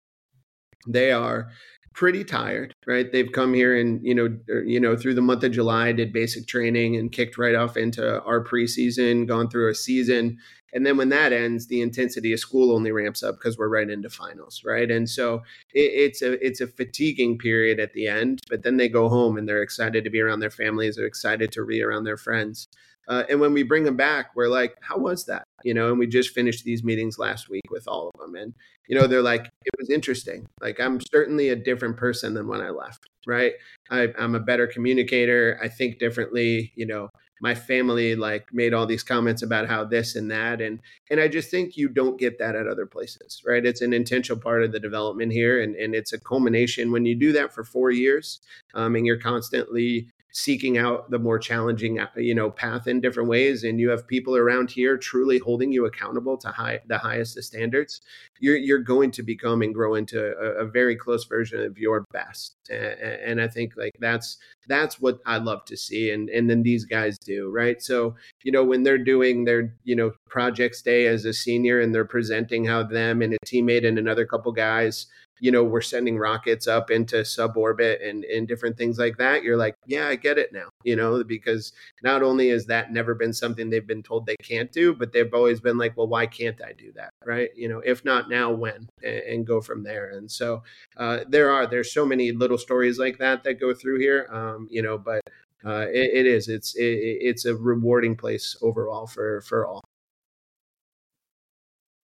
[0.87, 1.51] they are
[1.95, 3.13] pretty tired, right?
[3.13, 6.13] They've come here and you know, er, you know, through the month of July, did
[6.13, 10.39] basic training and kicked right off into our preseason, gone through a season,
[10.73, 13.89] and then when that ends, the intensity of school only ramps up because we're right
[13.89, 14.91] into finals, right?
[14.91, 15.43] And so
[15.75, 19.37] it, it's a it's a fatiguing period at the end, but then they go home
[19.37, 22.69] and they're excited to be around their families, they're excited to be around their friends.
[23.09, 25.45] Uh, and when we bring them back, we're like, how was that?
[25.65, 28.35] You know, and we just finished these meetings last week with all of them.
[28.35, 28.55] And,
[28.89, 30.47] you know, they're like, it was interesting.
[30.61, 33.55] Like, I'm certainly a different person than when I left, right?
[33.91, 35.59] I, I'm a better communicator.
[35.63, 36.73] I think differently.
[36.77, 37.09] You know,
[37.43, 40.61] my family like made all these comments about how this and that.
[40.61, 43.67] And, and I just think you don't get that at other places, right?
[43.67, 45.61] It's an intentional part of the development here.
[45.61, 48.41] And, and it's a culmination when you do that for four years
[48.75, 53.29] um, and you're constantly seeking out the more challenging uh, you know path in different
[53.29, 57.37] ways and you have people around here truly holding you accountable to high the highest
[57.37, 58.01] of standards
[58.41, 62.05] you're you're going to become and grow into a, a very close version of your
[62.13, 62.57] best.
[62.71, 66.63] And, and, i think like that's that's what i love to see and and then
[66.63, 67.81] these guys do right?
[67.83, 71.95] So you know when they're doing their you know projects day as a senior and
[71.95, 75.07] they're presenting how them and a teammate and another couple guys
[75.43, 79.57] you know, we're sending rockets up into suborbit and, and different things like that, you're
[79.57, 83.33] like, yeah, I get it now, you know, because not only has that never been
[83.33, 86.63] something they've been told they can't do, but they've always been like, well, why can't
[86.65, 87.11] I do that?
[87.27, 87.51] Right.
[87.57, 88.89] You know, if not now, when?
[89.03, 90.11] And, and go from there.
[90.11, 90.63] And so
[90.97, 94.69] uh, there are, there's so many little stories like that that go through here, um,
[94.71, 95.23] you know, but
[95.67, 99.83] uh, it, it is, it's, it, it's a rewarding place overall for, for all.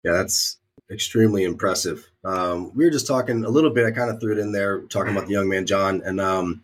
[0.03, 0.58] Yeah, that's
[0.91, 2.09] extremely impressive.
[2.23, 3.85] Um, we were just talking a little bit.
[3.85, 6.63] I kind of threw it in there, talking about the young man John, and um,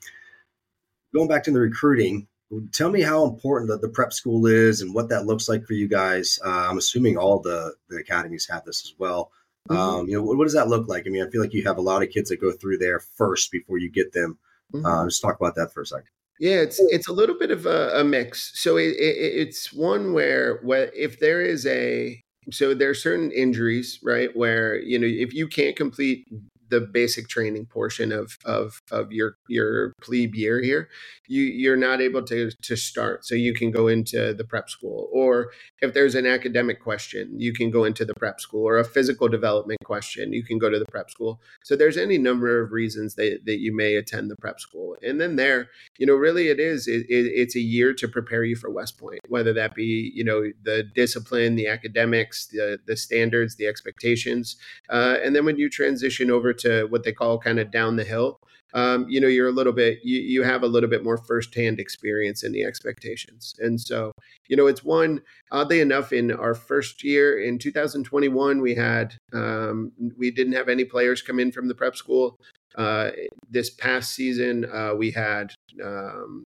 [1.13, 2.27] going back to the recruiting.
[2.71, 5.73] Tell me how important the, the, prep school is and what that looks like for
[5.73, 6.37] you guys.
[6.45, 9.31] Uh, I'm assuming all the, the academies have this as well.
[9.67, 9.81] Mm-hmm.
[9.81, 11.05] Um, you know, what, what, does that look like?
[11.07, 12.99] I mean, I feel like you have a lot of kids that go through there
[12.99, 14.37] first before you get them.
[14.73, 14.85] Mm-hmm.
[14.85, 16.07] Uh, just talk about that for a second.
[16.39, 18.51] Yeah, it's it's a little bit of a, a mix.
[18.59, 23.31] So it, it, it's one where, where if there is a so there are certain
[23.31, 26.27] injuries, right, where you know if you can't complete
[26.69, 30.89] the basic training portion of of of your your plebe year here
[31.27, 33.25] you you're not able to to start.
[33.25, 35.51] So you can go into the prep school or
[35.81, 39.27] if there's an academic question you can go into the prep school or a physical
[39.27, 41.41] development question you can go to the prep school.
[41.63, 44.95] So there's any number of reasons that, that you may attend the prep school.
[45.01, 48.43] And then there you know really it is it, it, it's a year to prepare
[48.43, 52.95] you for west point whether that be you know the discipline the academics the the
[52.95, 54.57] standards the expectations.
[54.89, 58.03] Uh, and then when you transition over to what they call kind of down the
[58.03, 58.39] hill,
[58.75, 61.79] um, you know, you're a little bit, you, you have a little bit more firsthand
[61.79, 63.55] experience in the expectations.
[63.59, 64.11] And so,
[64.49, 69.93] you know, it's one, oddly enough, in our first year in 2021, we had, um,
[70.17, 72.35] we didn't have any players come in from the prep school.
[72.75, 73.11] Uh,
[73.49, 76.43] this past season, uh, we had, um,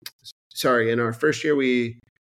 [0.49, 1.97] sorry, in our first year, we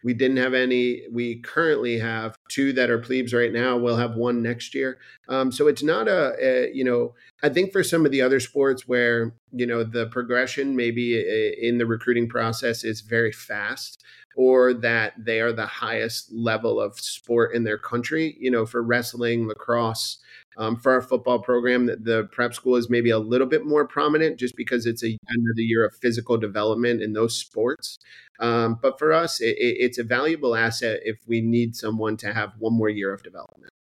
[0.08, 1.02] we didn't have any.
[1.12, 3.76] We currently have two that are plebes right now.
[3.76, 5.00] We'll have one next year.
[5.28, 8.40] Um, so it's not a, a, you know, I think for some of the other
[8.40, 11.20] sports where, you know, the progression maybe
[11.62, 14.02] in the recruiting process is very fast
[14.38, 18.82] or that they are the highest level of sport in their country, you know, for
[18.82, 20.20] wrestling, lacrosse,
[20.58, 23.88] um, for our football program, the, the prep school is maybe a little bit more
[23.88, 28.00] prominent just because it's a another year of physical development in those sports.
[28.40, 32.54] Um, but for us, it, it's a valuable asset if we need someone to have
[32.58, 33.72] one more year of development.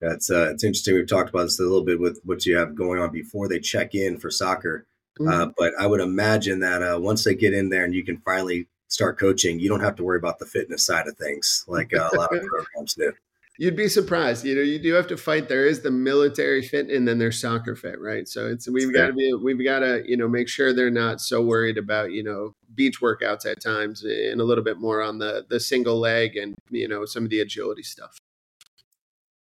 [0.00, 0.94] That's uh, it's interesting.
[0.94, 3.58] We've talked about this a little bit with what you have going on before they
[3.58, 4.86] check in for soccer.
[5.20, 5.28] Mm-hmm.
[5.28, 8.18] Uh, but I would imagine that uh, once they get in there and you can
[8.18, 11.94] finally start coaching, you don't have to worry about the fitness side of things like
[11.94, 13.12] uh, a lot of programs do.
[13.56, 14.44] You'd be surprised.
[14.44, 15.48] You know, you do have to fight.
[15.48, 18.26] There is the military fit, and then there's soccer fit, right?
[18.26, 21.20] So it's we've got to be we've got to you know make sure they're not
[21.20, 25.18] so worried about you know beach workouts at times, and a little bit more on
[25.18, 28.18] the the single leg and you know some of the agility stuff.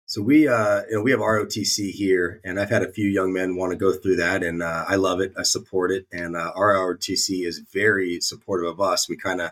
[0.08, 3.32] So we, uh, you know, we have ROTC here, and I've had a few young
[3.32, 5.32] men want to go through that, and uh, I love it.
[5.36, 9.08] I support it, and uh, our ROTC is very supportive of us.
[9.08, 9.50] We kind of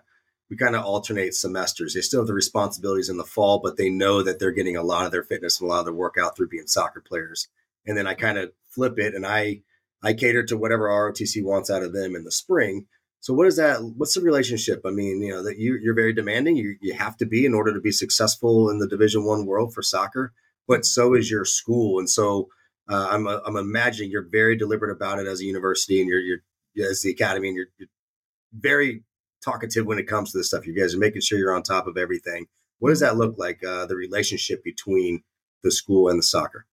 [0.50, 1.94] we kind of alternate semesters.
[1.94, 4.82] They still have the responsibilities in the fall, but they know that they're getting a
[4.82, 7.48] lot of their fitness and a lot of their workout through being soccer players.
[7.86, 9.62] And then I kind of flip it, and I
[10.02, 12.86] I cater to whatever ROTC wants out of them in the spring.
[13.20, 13.82] So what is that?
[13.96, 14.82] What's the relationship?
[14.84, 16.56] I mean, you know that you you're very demanding.
[16.56, 19.72] You you have to be in order to be successful in the Division One world
[19.72, 20.32] for soccer
[20.66, 21.98] but so is your school.
[21.98, 22.48] And so
[22.88, 26.20] uh, I'm, uh, I'm imagining you're very deliberate about it as a university and you're,
[26.20, 27.88] you're as the academy and you're, you're,
[28.56, 29.02] very
[29.44, 30.66] talkative when it comes to this stuff.
[30.66, 32.46] You guys are making sure you're on top of everything.
[32.78, 33.62] What does that look like?
[33.64, 35.22] Uh, the relationship between
[35.62, 36.66] the school and the soccer?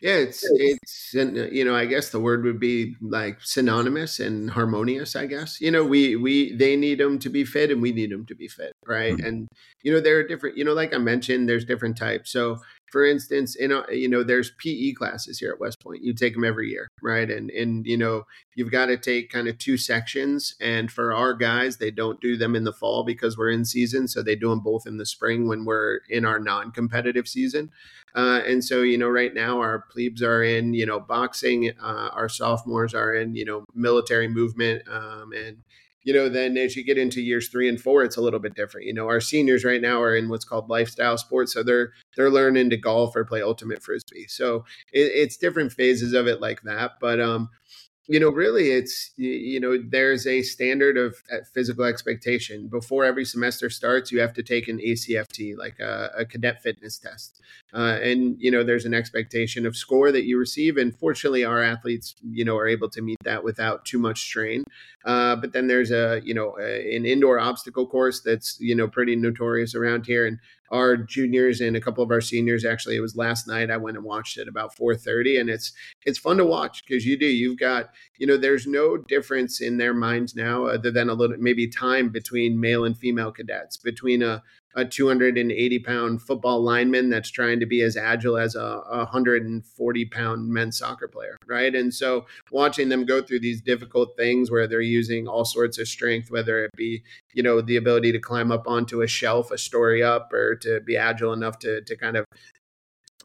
[0.00, 5.14] Yeah, it's it's you know I guess the word would be like synonymous and harmonious.
[5.14, 8.10] I guess you know we we they need them to be fit and we need
[8.10, 9.14] them to be fit, right?
[9.14, 9.26] Mm-hmm.
[9.26, 9.48] And
[9.82, 12.30] you know there are different you know like I mentioned there's different types.
[12.30, 16.02] So for instance, in a, you know, there's PE classes here at West Point.
[16.02, 17.30] You take them every year, right?
[17.30, 18.24] And and you know,
[18.54, 20.54] you've got to take kind of two sections.
[20.60, 24.08] And for our guys, they don't do them in the fall because we're in season,
[24.08, 27.70] so they do them both in the spring when we're in our non-competitive season.
[28.14, 31.70] Uh, and so, you know, right now our plebes are in, you know, boxing.
[31.80, 35.58] Uh, our sophomores are in, you know, military movement, um, and
[36.02, 38.54] you know, then as you get into years three and four, it's a little bit
[38.54, 38.86] different.
[38.86, 42.30] You know, our seniors right now are in what's called lifestyle sports, so they're they're
[42.30, 44.26] learning to golf or play ultimate frisbee.
[44.28, 46.92] So it, it's different phases of it like that.
[47.00, 47.50] But um,
[48.10, 52.66] you know really it's you know there's a standard of uh, physical expectation.
[52.66, 56.98] Before every semester starts you have to take an acft like a, a cadet fitness
[56.98, 57.40] test.
[57.72, 61.62] Uh, and you know there's an expectation of score that you receive and fortunately our
[61.62, 64.64] athletes you know are able to meet that without too much strain.
[65.04, 68.88] Uh, but then there's a you know a, an indoor obstacle course that's you know
[68.88, 70.40] pretty notorious around here and
[70.70, 73.96] our juniors and a couple of our seniors actually it was last night i went
[73.96, 75.72] and watched it about 4.30 and it's
[76.04, 79.78] it's fun to watch because you do you've got you know there's no difference in
[79.78, 84.22] their minds now other than a little maybe time between male and female cadets between
[84.22, 84.42] a
[84.74, 90.48] a 280 pound football lineman that's trying to be as agile as a, 140 pound
[90.48, 91.74] men's soccer player, right?
[91.74, 95.88] And so watching them go through these difficult things where they're using all sorts of
[95.88, 97.02] strength, whether it be,
[97.32, 100.80] you know, the ability to climb up onto a shelf, a story up, or to
[100.80, 102.24] be agile enough to, to kind of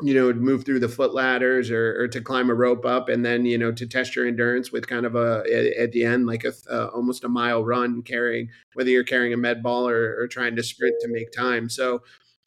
[0.02, 3.26] you know, move through the foot ladders or, or, to climb a rope up, and
[3.26, 5.44] then you know to test your endurance with kind of a
[5.80, 9.38] at, the end like a uh, almost a mile run carrying whether you're carrying a
[9.38, 11.70] med ball or, or trying to sprint to make time.
[11.70, 12.04] So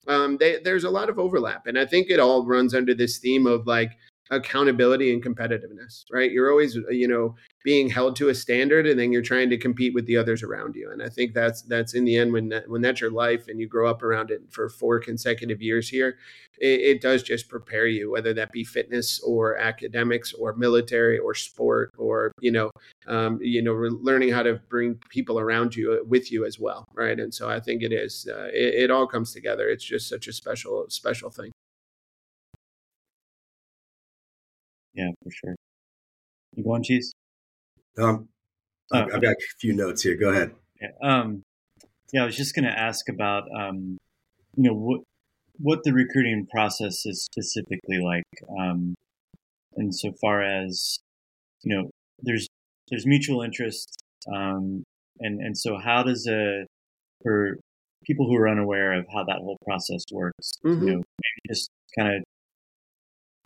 [0.06, 3.18] um, they, there's a lot of overlap, and I think it all runs under this
[3.18, 3.92] theme of like
[4.30, 6.30] accountability and competitiveness, right?
[6.30, 9.58] You're always, uh, you know, being held to a standard and then you're trying to
[9.58, 10.90] compete with the others around you.
[10.90, 13.60] And I think that's that's in the end when that, when that's your life and
[13.60, 16.18] you grow up around it for four consecutive years here,
[16.58, 21.34] it, it does just prepare you, whether that be fitness or academics or military or
[21.34, 22.70] sport or you know,
[23.06, 26.84] um, you know, learning how to bring people around you uh, with you as well,
[26.94, 27.18] right?
[27.18, 29.68] And so I think it is uh, it, it all comes together.
[29.68, 31.50] It's just such a special special thing.
[34.98, 35.56] Yeah, for sure.
[36.56, 37.12] You going, cheese?
[37.96, 38.28] Um,
[38.92, 40.16] oh, I've got a few notes here.
[40.16, 40.50] Go ahead.
[40.80, 41.42] Yeah, um,
[42.12, 43.96] yeah I was just going to ask about, um,
[44.56, 45.00] you know, what
[45.60, 48.24] what the recruiting process is specifically like,
[48.58, 48.94] um,
[49.76, 50.98] and so far as,
[51.62, 52.48] you know, there's
[52.90, 54.02] there's mutual interest,
[54.34, 54.82] um,
[55.20, 56.64] and and so how does a
[57.22, 57.56] for
[58.04, 60.88] people who are unaware of how that whole process works, mm-hmm.
[60.88, 62.24] you know, maybe just kind of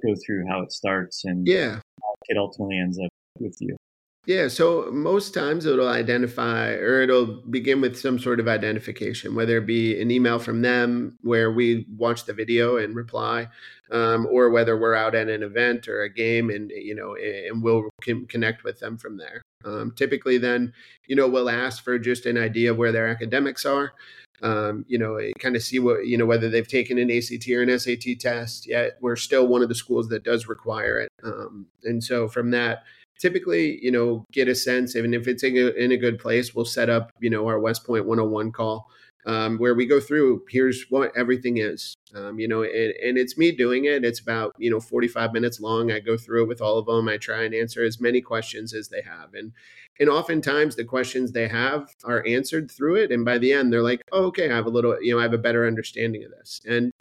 [0.04, 1.80] go through how it starts and yeah,
[2.26, 3.76] it ultimately ends up with you.
[4.24, 9.56] Yeah, so most times it'll identify or it'll begin with some sort of identification, whether
[9.56, 13.48] it be an email from them where we watch the video and reply,
[13.90, 17.64] um, or whether we're out at an event or a game and you know and
[17.64, 17.90] we'll
[18.28, 19.42] connect with them from there.
[19.64, 20.72] Um, typically, then
[21.08, 23.92] you know we'll ask for just an idea of where their academics are
[24.42, 27.62] um, you know, kind of see what, you know, whether they've taken an ACT or
[27.62, 28.96] an SAT test yet.
[29.00, 31.12] We're still one of the schools that does require it.
[31.22, 32.82] Um, and so from that,
[33.18, 36.54] typically, you know, get a sense, even if it's in a, in a good place,
[36.54, 38.88] we'll set up, you know, our West Point 101 call
[39.26, 43.38] um, where we go through here's what everything is um, you know and, and, it's
[43.38, 44.04] me doing it.
[44.04, 45.92] It's about you know 45 minutes long.
[45.92, 48.74] I go through it with all of them i try and answer as many questions
[48.74, 49.52] as they have and
[50.00, 53.82] and oftentimes the questions they have are answered through it and by the end they're
[53.82, 56.30] like oh, okay i have a little you know i have a better understanding of
[56.30, 56.92] this and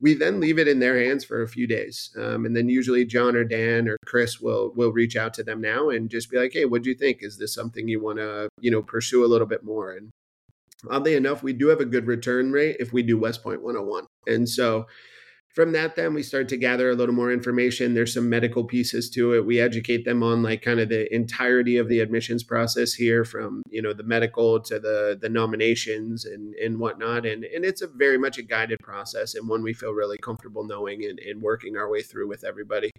[0.00, 3.04] we then leave it in their hands for a few days um, and then usually
[3.04, 6.38] john or dan or chris will will reach out to them now and just be
[6.38, 7.22] like hey what do you think?
[7.22, 9.92] Is this something you want to you know pursue a little bit more?
[9.92, 10.10] And
[10.90, 14.06] oddly enough, we do have a good return rate if we do West Point 101.
[14.26, 14.86] And so
[15.58, 17.92] from that then we start to gather a little more information.
[17.92, 19.44] There's some medical pieces to it.
[19.44, 23.62] We educate them on like kind of the entirety of the admissions process here from
[23.68, 27.26] you know the medical to the the nominations and and whatnot.
[27.26, 30.64] And and it's a very much a guided process and one we feel really comfortable
[30.64, 32.92] knowing and, and working our way through with everybody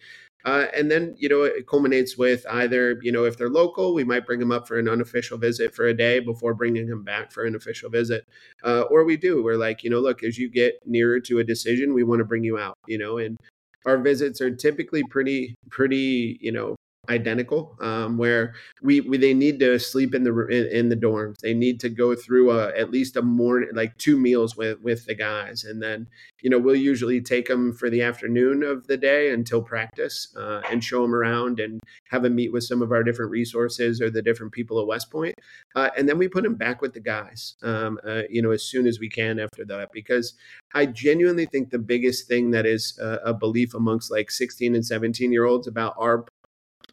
[0.46, 4.04] uh, and then, you know, it culminates with either, you know, if they're local, we
[4.04, 7.32] might bring them up for an unofficial visit for a day before bringing them back
[7.32, 8.26] for an official visit.
[8.64, 11.44] Uh, or we do, we're like, you know, look, as you get nearer to a
[11.44, 13.38] decision, we want to bring you out, you know, and
[13.86, 16.76] our visits are typically pretty, pretty, you know,
[17.10, 21.40] identical um, where we, we, they need to sleep in the in, in the dorms.
[21.40, 25.06] They need to go through a, at least a morning like two meals with with
[25.06, 25.64] the guys.
[25.64, 26.08] And then
[26.42, 30.62] you know we'll usually take them for the afternoon of the day until practice uh,
[30.72, 34.10] and show them around and have them meet with some of our different resources or
[34.10, 35.36] the different people at west point.
[35.76, 38.64] Uh, and then we put them back with the guys um, uh, you know as
[38.64, 39.90] soon as we can after that.
[39.92, 40.34] Because
[40.76, 45.32] i genuinely think the biggest thing that is a belief amongst like 16 and 17
[45.32, 46.26] year olds about our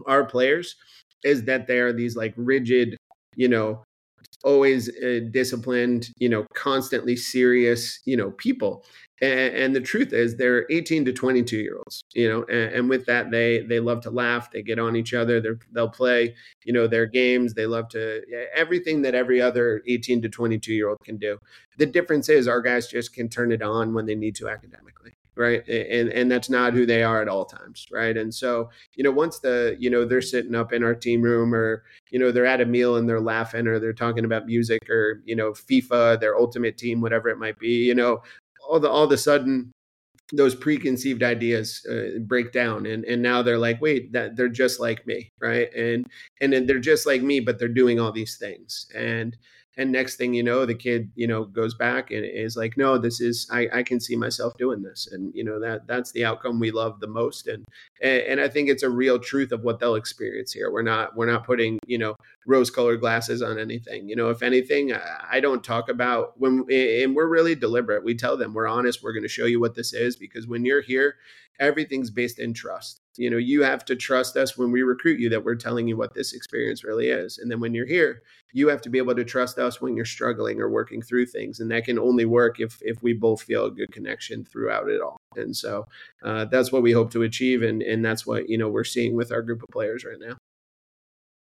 [0.06, 0.76] our players
[1.24, 2.96] is that they are these like rigid,
[3.34, 3.82] you know,
[4.44, 8.84] always uh, disciplined, you know, constantly serious, you know, people.
[9.22, 12.88] And, and, the truth is, they're 18 to 22 year olds, you know, and, and,
[12.90, 16.34] with that, they they love to laugh, they get on each other, they they'll play,
[16.64, 18.22] you know, their games, they love to
[18.54, 21.38] everything that every other 18 to 22 year old can do.
[21.78, 25.15] The difference is, our guys just can turn it on when they need to academically
[25.36, 25.66] right?
[25.68, 28.16] And and that's not who they are at all times right?
[28.16, 31.54] And so you know once the you know they're sitting up in our team room
[31.54, 34.88] or you know they're at a meal and they're laughing or they're talking about music
[34.90, 38.22] or you know fifa their ultimate team whatever it might be you know
[38.68, 39.72] all the all of a sudden
[40.32, 44.80] those preconceived ideas uh, break down and and now they're like wait that they're just
[44.80, 45.72] like me right?
[45.74, 46.06] And
[46.40, 48.86] and then they're just like me but they're doing all these things.
[48.94, 49.36] And
[49.76, 52.96] and next thing you know the kid you know goes back and is like no
[52.96, 55.08] this is i, I can see myself doing this.
[55.10, 57.46] And you know that that's the outcome we love the most.
[57.46, 57.64] And
[58.02, 60.70] and i think it's a real truth of what they'll experience here.
[60.70, 64.08] We're not we're not putting you know rose colored glasses on anything.
[64.08, 64.92] You know if anything
[65.30, 68.04] i don't talk about when and we're really deliberate.
[68.04, 69.02] We tell them we're honest.
[69.02, 71.16] We're going to show you what this is because when you're here
[71.58, 75.28] everything's based in trust you know you have to trust us when we recruit you
[75.30, 77.38] that we're telling you what this experience really is.
[77.38, 80.06] And then when you're here you have to be able to trust us when you're
[80.06, 81.60] struggling or working through things.
[81.60, 85.02] And that can only work if if we both feel a good connection throughout it
[85.02, 85.18] all.
[85.36, 85.86] And so
[86.24, 87.62] uh, that's what we hope to achieve.
[87.62, 90.36] And and that's what you know we're seeing with our group of players right now.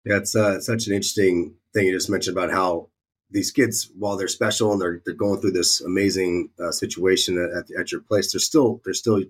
[0.04, 2.88] Yeah it's uh, such an interesting thing you just mentioned about how
[3.30, 7.70] these kids, while they're special and they're, they're going through this amazing uh, situation at,
[7.78, 9.22] at, your place, they're still they're still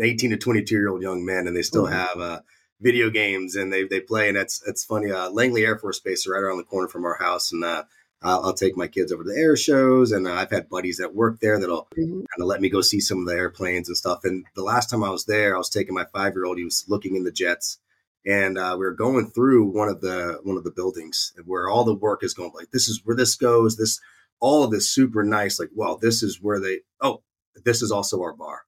[0.00, 1.94] 18 to 22 year old young men and they still mm-hmm.
[1.94, 2.40] have uh,
[2.80, 6.20] video games and they, they play and it's it's funny uh, langley air force base
[6.20, 7.84] is right around the corner from our house and uh,
[8.22, 10.98] I'll, I'll, take my kids over to the air shows and uh, i've had buddies
[10.98, 12.12] that work there that'll mm-hmm.
[12.12, 14.90] kind of let me go see some of the airplanes and stuff and the last
[14.90, 17.24] time i was there i was taking my five year old he was looking in
[17.24, 17.78] the jets
[18.24, 21.84] and uh, we were going through one of the one of the buildings where all
[21.84, 24.00] the work is going like this is where this goes this
[24.40, 27.22] all of this super nice like well this is where they oh
[27.64, 28.62] this is also our bar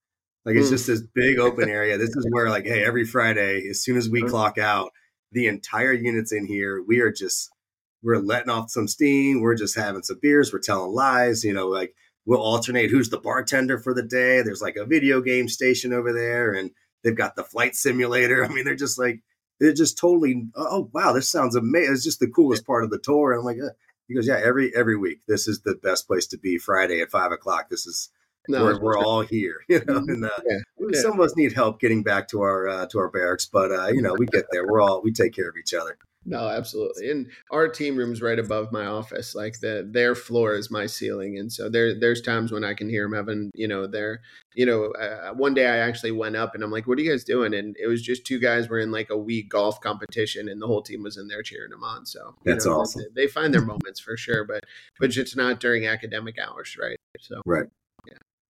[0.44, 0.72] like it's mm.
[0.72, 1.98] just this big open area.
[1.98, 4.92] This is where like, hey, every Friday, as soon as we clock out,
[5.32, 6.82] the entire unit's in here.
[6.86, 7.50] We are just
[8.02, 9.40] we're letting off some steam.
[9.40, 10.52] We're just having some beers.
[10.52, 11.44] We're telling lies.
[11.44, 11.94] You know, like
[12.26, 14.42] we'll alternate who's the bartender for the day.
[14.42, 16.70] There's like a video game station over there, and
[17.02, 18.44] they've got the flight simulator.
[18.48, 19.22] I mean, they're just like
[19.58, 20.46] they're just totally.
[20.54, 21.94] Oh wow, this sounds amazing.
[21.94, 23.32] It's just the coolest part of the tour.
[23.32, 23.72] And I'm like, uh,
[24.06, 25.20] he goes, yeah, every every week.
[25.26, 26.58] This is the best place to be.
[26.58, 27.70] Friday at five o'clock.
[27.70, 28.10] This is
[28.48, 30.00] no, we're, we're all here, you know.
[30.00, 30.10] Mm-hmm.
[30.10, 31.00] And uh, yeah, yeah.
[31.00, 33.88] some of us need help getting back to our uh, to our barracks, but uh,
[33.88, 34.66] you know, we get there.
[34.66, 35.96] We're all we take care of each other.
[36.26, 37.10] No, absolutely.
[37.10, 39.34] And our team room's right above my office.
[39.34, 42.88] Like the their floor is my ceiling, and so there there's times when I can
[42.88, 44.22] hear them having, you know, their,
[44.54, 47.10] you know, uh, one day I actually went up and I'm like, "What are you
[47.10, 50.48] guys doing?" And it was just two guys were in like a Wii golf competition,
[50.48, 52.06] and the whole team was in there cheering them on.
[52.06, 53.02] So that's know, awesome.
[53.14, 54.64] They, they find their moments for sure, but
[54.98, 56.96] but it's not during academic hours, right?
[57.20, 57.66] So right.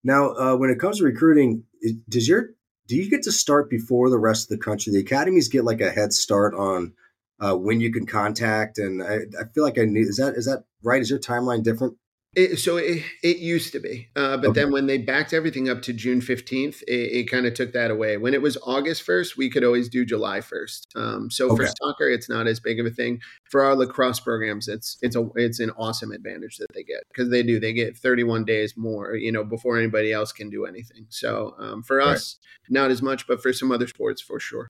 [0.05, 1.65] Now, uh, when it comes to recruiting,
[2.09, 2.51] does your
[2.87, 4.93] do you get to start before the rest of the country?
[4.93, 6.93] The academies get like a head start on
[7.41, 10.45] uh, when you can contact, and I, I feel like I need is that is
[10.45, 11.01] that right?
[11.01, 11.97] Is your timeline different?
[12.37, 14.61] It, so it, it used to be, uh, but okay.
[14.61, 17.93] then when they backed everything up to June fifteenth, it, it kind of took that
[17.93, 18.17] away.
[18.17, 20.93] When it was August first, we could always do July first.
[20.97, 21.65] Um, so okay.
[21.65, 23.21] for soccer, it's not as big of a thing.
[23.51, 27.31] For our lacrosse programs, it's it's a it's an awesome advantage that they get because
[27.31, 30.67] they do they get thirty one days more, you know, before anybody else can do
[30.67, 31.07] anything.
[31.11, 32.73] So um, for us, right.
[32.73, 34.67] not as much, but for some other sports, for sure.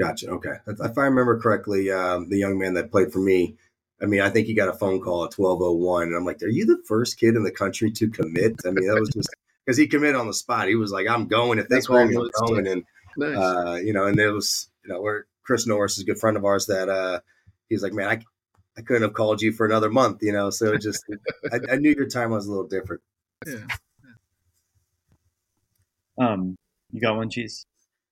[0.00, 0.30] Gotcha.
[0.30, 3.56] Okay, if I remember correctly, um, the young man that played for me
[4.02, 6.48] I mean, I think he got a phone call at 1201 and I'm like, are
[6.48, 8.56] you the first kid in the country to commit?
[8.66, 9.30] I mean, that was just
[9.64, 10.68] because he committed on the spot.
[10.68, 12.84] He was like, "I'm going if they That's call me, I'm going." And
[13.16, 13.36] nice.
[13.36, 16.36] uh, you know, and there was you know where Chris Norris is a good friend
[16.36, 17.20] of ours that uh,
[17.68, 18.20] he's like, "Man, I
[18.76, 20.50] I couldn't have called you for another month," you know.
[20.50, 21.04] So it just
[21.52, 23.02] I, I knew your time was a little different.
[23.46, 23.66] Yeah.
[26.18, 26.56] Um,
[26.90, 27.66] you got one cheese.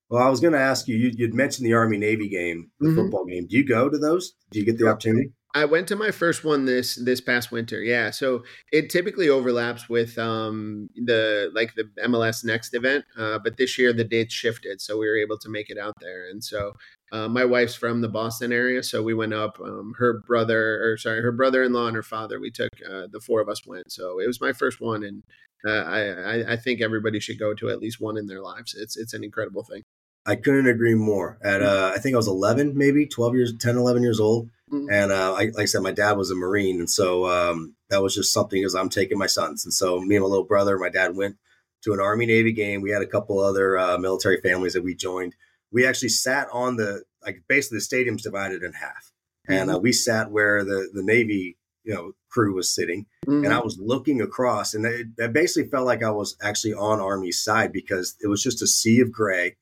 [0.08, 1.12] Well, I was going to ask you, you.
[1.20, 2.96] would mentioned the Army Navy game, the mm-hmm.
[2.96, 3.46] football game.
[3.46, 4.34] Do you go to those?
[4.50, 5.32] Do you get the opportunity?
[5.54, 7.82] I went to my first one this this past winter.
[7.82, 13.56] Yeah, so it typically overlaps with um, the like the MLS Next event, uh, but
[13.56, 16.28] this year the dates shifted, so we were able to make it out there.
[16.30, 16.74] And so
[17.12, 19.58] uh, my wife's from the Boston area, so we went up.
[19.60, 22.38] Um, her brother, or sorry, her brother-in-law and her father.
[22.38, 23.90] We took uh, the four of us went.
[23.90, 25.24] So it was my first one, and
[25.66, 28.74] uh, I I think everybody should go to at least one in their lives.
[28.78, 29.82] It's it's an incredible thing.
[30.26, 31.38] I couldn't agree more.
[31.42, 34.50] At uh, I think I was 11, maybe 12 years, 10, 11 years old.
[34.72, 34.90] Mm-hmm.
[34.90, 36.78] And uh, I, like I said, my dad was a Marine.
[36.78, 39.64] And so um, that was just something as I'm taking my sons.
[39.64, 41.36] And so me and my little brother, my dad went
[41.82, 42.80] to an Army Navy game.
[42.80, 45.34] We had a couple other uh, military families that we joined.
[45.72, 49.12] We actually sat on the, like basically the stadium's divided in half.
[49.48, 49.52] Mm-hmm.
[49.52, 53.06] And uh, we sat where the, the Navy, you know, crew was sitting.
[53.26, 53.46] Mm-hmm.
[53.46, 57.00] And I was looking across and it, it basically felt like I was actually on
[57.00, 59.56] Army's side because it was just a sea of gray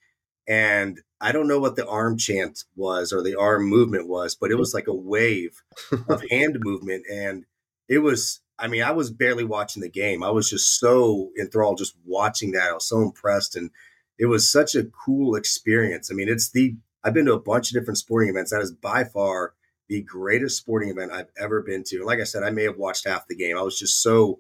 [0.47, 4.47] and I don't know what the arm chant was or the arm movement was, but
[4.47, 4.61] it mm-hmm.
[4.61, 5.63] was like a wave
[6.09, 7.05] of hand movement.
[7.13, 7.45] And
[7.89, 10.23] it was, I mean, I was barely watching the game.
[10.23, 12.71] I was just so enthralled just watching that.
[12.71, 13.57] I was so impressed.
[13.57, 13.71] And
[14.19, 16.11] it was such a cool experience.
[16.11, 18.51] I mean, it's the, I've been to a bunch of different sporting events.
[18.53, 19.55] That is by far
[19.89, 21.97] the greatest sporting event I've ever been to.
[21.97, 23.57] And like I said, I may have watched half the game.
[23.57, 24.39] I was just so,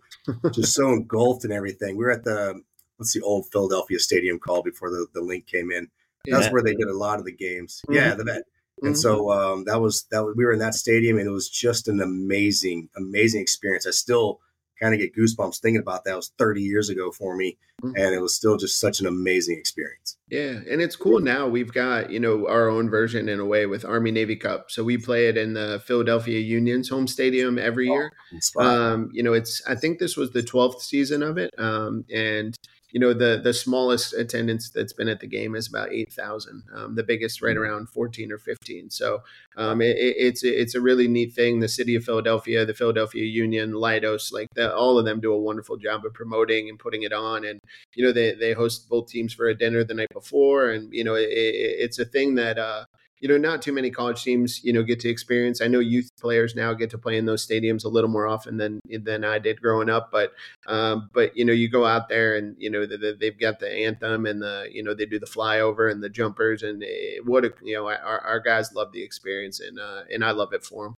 [0.53, 1.97] just so engulfed in everything.
[1.97, 2.63] We were at the,
[2.99, 5.89] what's the old Philadelphia Stadium called before the, the Linc came in
[6.31, 6.53] that's yeah.
[6.53, 7.83] where they did a lot of the games.
[7.87, 7.95] Mm-hmm.
[7.95, 8.43] Yeah, the vet.
[8.83, 9.01] And mm-hmm.
[9.01, 10.25] so um, that was that.
[10.25, 13.87] Was, we were in that stadium, and it was just an amazing, amazing experience.
[13.87, 14.41] I still
[14.81, 16.13] kind of get goosebumps thinking about that.
[16.13, 17.97] It was 30 years ago for me, mm-hmm.
[17.97, 20.17] and it was still just such an amazing experience.
[20.29, 21.49] Yeah, and it's cool now.
[21.49, 24.71] We've got you know our own version in a way with Army Navy Cup.
[24.71, 28.13] So we play it in the Philadelphia Union's home stadium every oh, year.
[28.59, 32.57] Um, you know, it's I think this was the 12th season of it, um, and
[32.91, 36.95] you know the the smallest attendance that's been at the game is about 8000 um,
[36.95, 37.65] the biggest right mm-hmm.
[37.65, 39.23] around 14 or 15 so
[39.59, 41.59] um, it, it's it's a really neat thing.
[41.59, 45.39] The city of philadelphia the philadelphia union leidos like the, all of them do a
[45.39, 47.45] wonderful job of promoting and putting it on.
[47.45, 47.61] And
[47.95, 50.71] you know they, they host both teams for a dinner the night before.
[50.71, 52.85] And you know it, it's a thing that uh,
[53.21, 55.61] you know, not too many college teams, you know, get to experience.
[55.61, 58.57] I know youth players now get to play in those stadiums a little more often
[58.57, 60.11] than than I did growing up.
[60.13, 60.33] But
[60.67, 63.59] um, but you know, you go out there and you know the, the, they've got
[63.59, 67.25] the anthem and the you know they do the flyover and the jumpers and it,
[67.27, 70.53] what a, you know our, our guys love the experience and uh, and I love
[70.53, 70.95] it for them.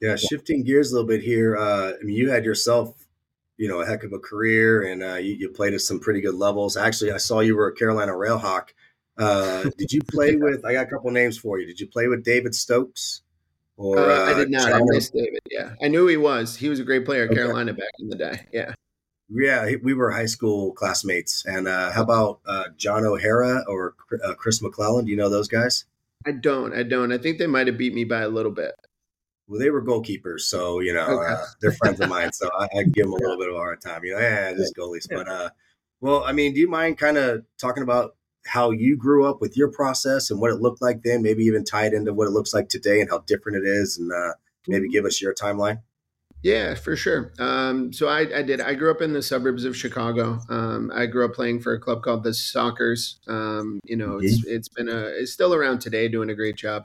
[0.00, 1.56] Yeah, shifting gears a little bit here.
[1.56, 3.04] Uh, I mean, you had yourself
[3.56, 6.20] you know a heck of a career and uh, you, you, played at some pretty
[6.20, 8.70] good levels actually i saw you were a carolina railhawk
[9.18, 10.64] uh, did you play with?
[10.64, 11.66] I got a couple names for you.
[11.66, 13.22] Did you play with David Stokes?
[13.76, 14.72] Or uh, I did not.
[14.72, 15.40] I missed David.
[15.50, 16.56] Yeah, I knew he was.
[16.56, 17.40] He was a great player at okay.
[17.40, 18.46] Carolina back in the day.
[18.52, 18.74] Yeah.
[19.30, 21.44] Yeah, we were high school classmates.
[21.46, 25.06] And uh, how about uh, John O'Hara or uh, Chris McClellan?
[25.06, 25.86] Do you know those guys?
[26.26, 26.74] I don't.
[26.74, 27.10] I don't.
[27.10, 28.74] I think they might have beat me by a little bit.
[29.46, 31.32] Well, they were goalkeepers, so you know okay.
[31.34, 32.32] uh, they're friends of mine.
[32.32, 34.04] So I, I give them a little bit of a hard time.
[34.04, 35.06] You know, yeah, just goalies.
[35.10, 35.18] Yeah.
[35.18, 35.50] But uh,
[36.00, 39.56] well, I mean, do you mind kind of talking about how you grew up with
[39.56, 42.32] your process and what it looked like then, maybe even tie it into what it
[42.32, 44.34] looks like today and how different it is, and uh,
[44.68, 44.92] maybe mm-hmm.
[44.92, 45.80] give us your timeline.
[46.42, 47.32] Yeah, for sure.
[47.38, 48.60] Um, so I, I, did.
[48.60, 50.40] I grew up in the suburbs of Chicago.
[50.50, 53.16] Um, I grew up playing for a club called the Sockers.
[53.26, 54.54] Um, you know, it's mm-hmm.
[54.54, 56.84] it's been a it's still around today, doing a great job.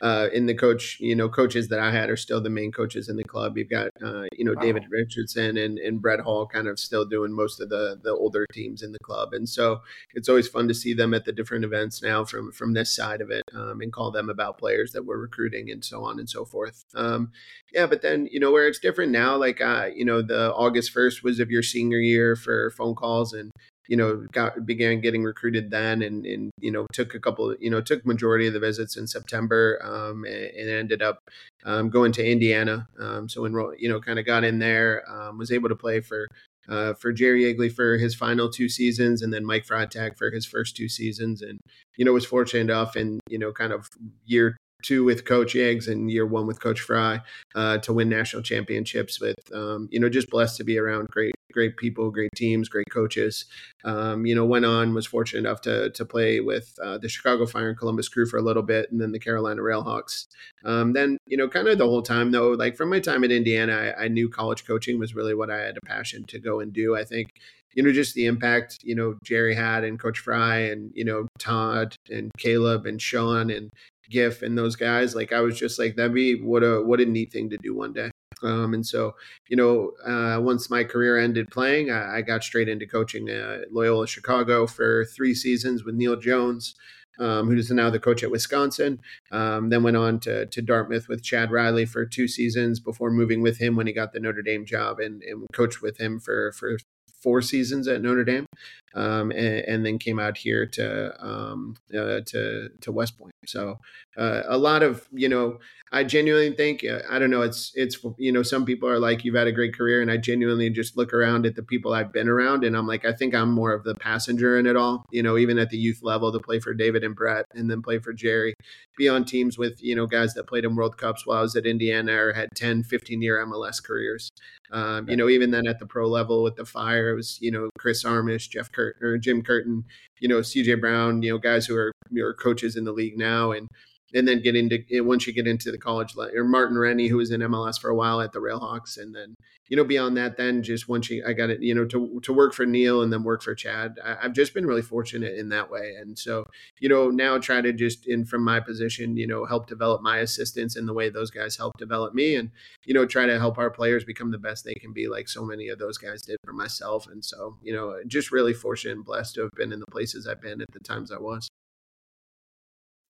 [0.00, 3.08] Uh, in the coach, you know, coaches that I had are still the main coaches
[3.08, 3.58] in the club.
[3.58, 4.62] You've got, uh, you know, wow.
[4.62, 8.46] David Richardson and, and Brett Hall kind of still doing most of the the older
[8.52, 9.80] teams in the club, and so
[10.14, 13.20] it's always fun to see them at the different events now from from this side
[13.20, 16.30] of it, um, and call them about players that we're recruiting and so on and
[16.30, 16.84] so forth.
[16.94, 17.32] Um,
[17.72, 20.92] yeah, but then you know where it's different now, like uh, you know, the August
[20.92, 23.50] first was of your senior year for phone calls and
[23.88, 27.70] you know, got began getting recruited then, and and you know took a couple, you
[27.70, 31.22] know, took majority of the visits in September, um, and, and, ended up
[31.64, 32.86] um, going to Indiana.
[33.00, 36.00] Um, so enroll, you know, kind of got in there, um, was able to play
[36.00, 36.28] for.
[36.68, 40.44] Uh, for Jerry Yeagley for his final two seasons, and then Mike Freitag for his
[40.44, 41.58] first two seasons, and
[41.96, 43.88] you know was fortunate enough in you know kind of
[44.26, 47.20] year two with Coach Iggs and year one with Coach Fry
[47.54, 49.20] uh, to win national championships.
[49.20, 52.90] With um, you know, just blessed to be around great great people, great teams, great
[52.90, 53.46] coaches.
[53.84, 57.46] Um, you know, went on was fortunate enough to to play with uh, the Chicago
[57.46, 60.26] Fire and Columbus Crew for a little bit, and then the Carolina Railhawks.
[60.64, 63.32] Um, then you know, kind of the whole time though, like from my time at
[63.32, 66.60] Indiana, I, I knew college coaching was really what I had a passion to go
[66.60, 66.96] and do.
[66.96, 67.30] I think
[67.74, 71.28] you know, just the impact, you know, Jerry had and Coach Fry and, you know,
[71.38, 73.70] Todd and Caleb and Sean and
[74.08, 75.14] Giff and those guys.
[75.14, 77.74] Like I was just like, that'd be what a what a neat thing to do
[77.74, 78.10] one day.
[78.42, 79.16] Um, and so,
[79.48, 83.62] you know, uh, once my career ended playing, I, I got straight into coaching uh,
[83.70, 86.74] Loyola Chicago for three seasons with Neil Jones.
[87.20, 89.00] Um, who's now the coach at Wisconsin.
[89.32, 93.42] Um, then went on to, to Dartmouth with Chad Riley for two seasons before moving
[93.42, 96.52] with him when he got the Notre Dame job and, and coached with him for,
[96.52, 96.78] for
[97.20, 98.46] four seasons at Notre Dame,
[98.94, 103.34] um, and, and, then came out here to um, uh, to to West Point.
[103.46, 103.78] So
[104.16, 105.58] uh, a lot of you know,
[105.92, 107.42] I genuinely think uh, I don't know.
[107.42, 110.16] It's it's you know, some people are like you've had a great career, and I
[110.16, 113.34] genuinely just look around at the people I've been around, and I'm like, I think
[113.34, 115.04] I'm more of the passenger in it all.
[115.10, 117.82] You know, even at the youth level, to play for David and Brett, and then
[117.82, 118.54] play for Jerry,
[118.96, 121.56] be on teams with you know guys that played in World Cups while I was
[121.56, 124.30] at Indiana or had 10, 15 year MLS careers.
[124.70, 127.50] Um, you know, even then at the pro level with the Fire, it was you
[127.50, 129.84] know Chris Armas, Jeff Curt or Jim Curtin,
[130.20, 133.18] you know CJ Brown, you know guys who are you know, coaches in the league
[133.18, 133.68] now, and
[134.14, 137.18] and then get into eh, once you get into the college or Martin Rennie, who
[137.18, 139.34] was in MLS for a while at the Railhawks, and then
[139.68, 142.32] you know beyond that, then just once you I got it, you know, to to
[142.32, 143.98] work for Neil and then work for Chad.
[144.02, 146.44] I, have just been really fortunate in that way, and so
[146.80, 150.18] you know now try to just in from my position, you know, help develop my
[150.18, 152.50] assistants in the way those guys help develop me, and
[152.86, 155.44] you know try to help our players become the best they can be, like so
[155.44, 159.36] many of those guys did myself, and so you know just really fortunate and blessed
[159.36, 161.48] to have been in the places I've been at the times I was.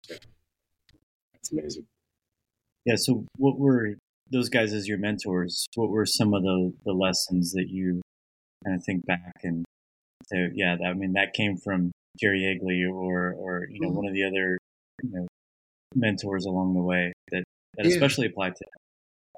[0.08, 1.86] It's amazing.
[2.84, 2.94] Yeah.
[2.96, 3.94] So, what were
[4.30, 5.66] those guys as your mentors?
[5.74, 8.02] What were some of the the lessons that you
[8.64, 9.64] kind of think back and
[10.26, 13.96] say, yeah, I mean, that came from Jerry Yeagley or or you know mm-hmm.
[13.96, 14.58] one of the other
[15.02, 15.26] you know
[15.94, 17.44] mentors along the way that
[17.76, 17.92] that yeah.
[17.92, 18.64] especially applied to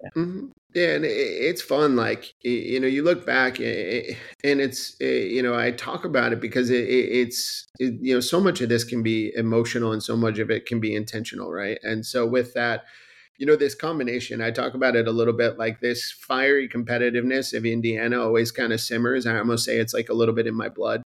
[0.02, 0.10] yeah.
[0.16, 0.46] Mm-hmm.
[0.74, 1.96] Yeah, and it's fun.
[1.96, 6.70] Like you know, you look back, and it's you know, I talk about it because
[6.70, 10.66] it's you know, so much of this can be emotional, and so much of it
[10.66, 11.78] can be intentional, right?
[11.82, 12.84] And so with that,
[13.38, 17.56] you know, this combination, I talk about it a little bit like this fiery competitiveness
[17.56, 19.26] of Indiana always kind of simmers.
[19.26, 21.02] I almost say it's like a little bit in my blood.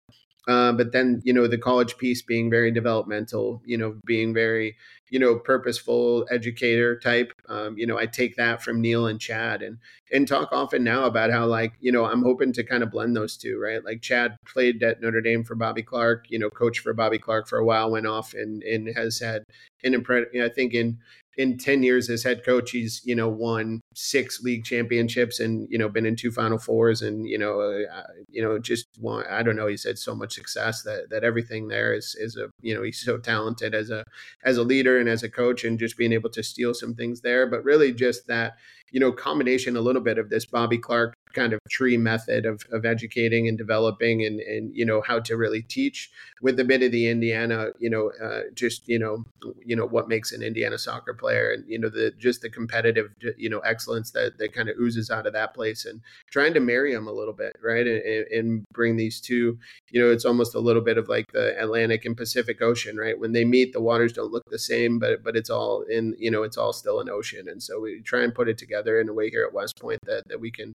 [0.48, 4.76] Uh, but then, you know, the college piece being very developmental, you know, being very,
[5.10, 7.32] you know, purposeful educator type.
[7.50, 9.80] Um, you know, I take that from Neil and Chad and
[10.12, 13.16] and talk often now about how like, you know, I'm hoping to kind of blend
[13.16, 13.84] those two, right?
[13.84, 17.48] Like Chad played at Notre Dame for Bobby Clark, you know, coach for Bobby Clark
[17.48, 19.44] for a while, went off and and has had
[19.84, 21.00] an impressive, I think in
[21.38, 25.78] in 10 years as head coach he's you know won six league championships and you
[25.78, 29.42] know been in two final fours and you know uh, you know just want i
[29.42, 32.76] don't know he's had so much success that that everything there is is a you
[32.76, 34.04] know he's so talented as a
[34.44, 37.22] as a leader and as a coach and just being able to steal some things
[37.22, 38.58] there but really just that
[38.92, 42.66] you know combination a little bit of this bobby clark kind of tree method of,
[42.72, 46.10] of educating and developing and, and you know how to really teach
[46.42, 49.24] with a bit of the indiana you know uh, just you know
[49.66, 53.10] you know what makes an indiana soccer player and you know the just the competitive
[53.38, 56.60] you know excellence that that kind of oozes out of that place and trying to
[56.60, 59.58] marry them a little bit right and, and bring these two
[59.92, 63.20] you know it's almost a little bit of like the atlantic and pacific ocean right
[63.20, 66.32] when they meet the waters don't look the same but but it's all in you
[66.32, 69.10] know it's all still an ocean and so we try and put it together in
[69.10, 70.74] a way here at west point that that we can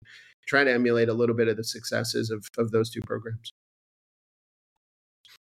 [0.49, 3.51] try to emulate a little bit of the successes of, of those two programs.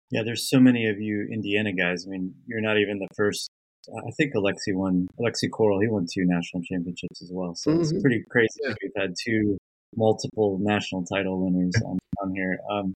[0.10, 2.05] Yeah, there's so many of you Indiana guys.
[2.08, 3.49] I mean, you're not even the first.
[3.90, 5.08] I think Alexi won.
[5.20, 7.56] Alexi Coral, he won two national championships as well.
[7.56, 7.82] So mm-hmm.
[7.82, 8.60] it's pretty crazy.
[8.64, 8.74] Yeah.
[8.82, 9.58] We've had two
[9.96, 12.60] multiple national title winners on, on here.
[12.70, 12.94] Um,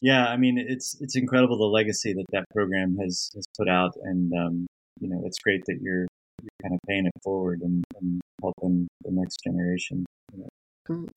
[0.00, 3.92] yeah, I mean, it's it's incredible the legacy that that program has has put out,
[4.02, 4.66] and um,
[4.98, 6.06] you know, it's great that you're
[6.40, 10.06] you're kind of paying it forward and, and helping the next generation.
[10.32, 10.48] You know,
[10.90, 11.08] Mm.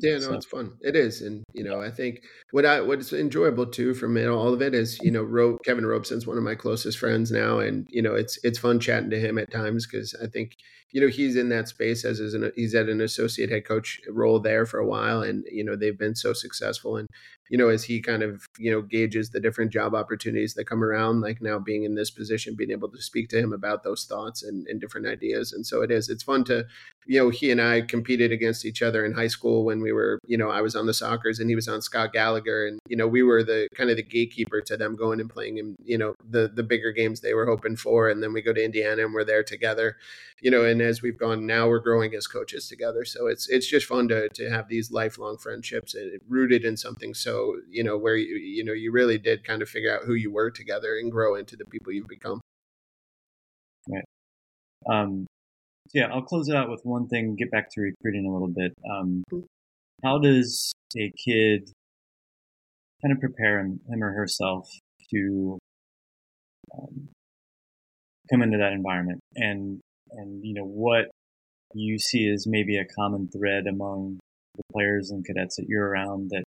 [0.00, 0.72] Yeah, no, it's fun.
[0.82, 2.22] It is, and you know, I think
[2.52, 5.86] what I what's enjoyable too from it, all of it is, you know, Ro- Kevin
[5.86, 9.20] Robson's one of my closest friends now, and you know, it's it's fun chatting to
[9.20, 10.52] him at times because I think
[10.92, 14.00] you know he's in that space as is an, he's at an associate head coach
[14.08, 16.96] role there for a while, and you know they've been so successful.
[16.96, 17.08] And
[17.48, 20.82] you know as he kind of you know gauges the different job opportunities that come
[20.82, 24.04] around, like now being in this position, being able to speak to him about those
[24.04, 25.52] thoughts and, and different ideas.
[25.52, 26.08] And so it is.
[26.08, 26.66] It's fun to
[27.06, 30.18] you know he and I competed against each other in high school when we were
[30.26, 32.96] you know I was on the Sockers and he was on Scott Gallagher, and you
[32.96, 35.98] know we were the kind of the gatekeeper to them going and playing in you
[35.98, 39.04] know the the bigger games they were hoping for, and then we go to Indiana
[39.04, 39.96] and we're there together,
[40.40, 40.64] you know.
[40.64, 43.04] And as we've gone now, we're growing as coaches together.
[43.04, 47.14] So it's it's just fun to to have these lifelong friendships uh, rooted in something
[47.14, 50.14] so you know where you you know you really did kind of figure out who
[50.14, 52.40] you were together and grow into the people you've become.
[53.88, 54.04] Right.
[54.90, 55.26] Um,
[55.92, 57.36] yeah, I'll close it out with one thing.
[57.36, 58.72] Get back to recruiting a little bit.
[58.88, 59.44] Um, mm-hmm.
[60.04, 61.70] how does a kid
[63.02, 64.68] kind of prepare him, him or herself
[65.10, 65.58] to
[66.74, 67.08] um,
[68.30, 69.80] come into that environment and
[70.12, 71.06] and you know what
[71.74, 74.18] you see as maybe a common thread among
[74.56, 76.42] the players and cadets that you're around that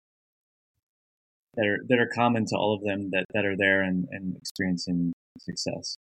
[1.54, 4.36] that are that are common to all of them that that are there and, and
[4.36, 5.96] experiencing success?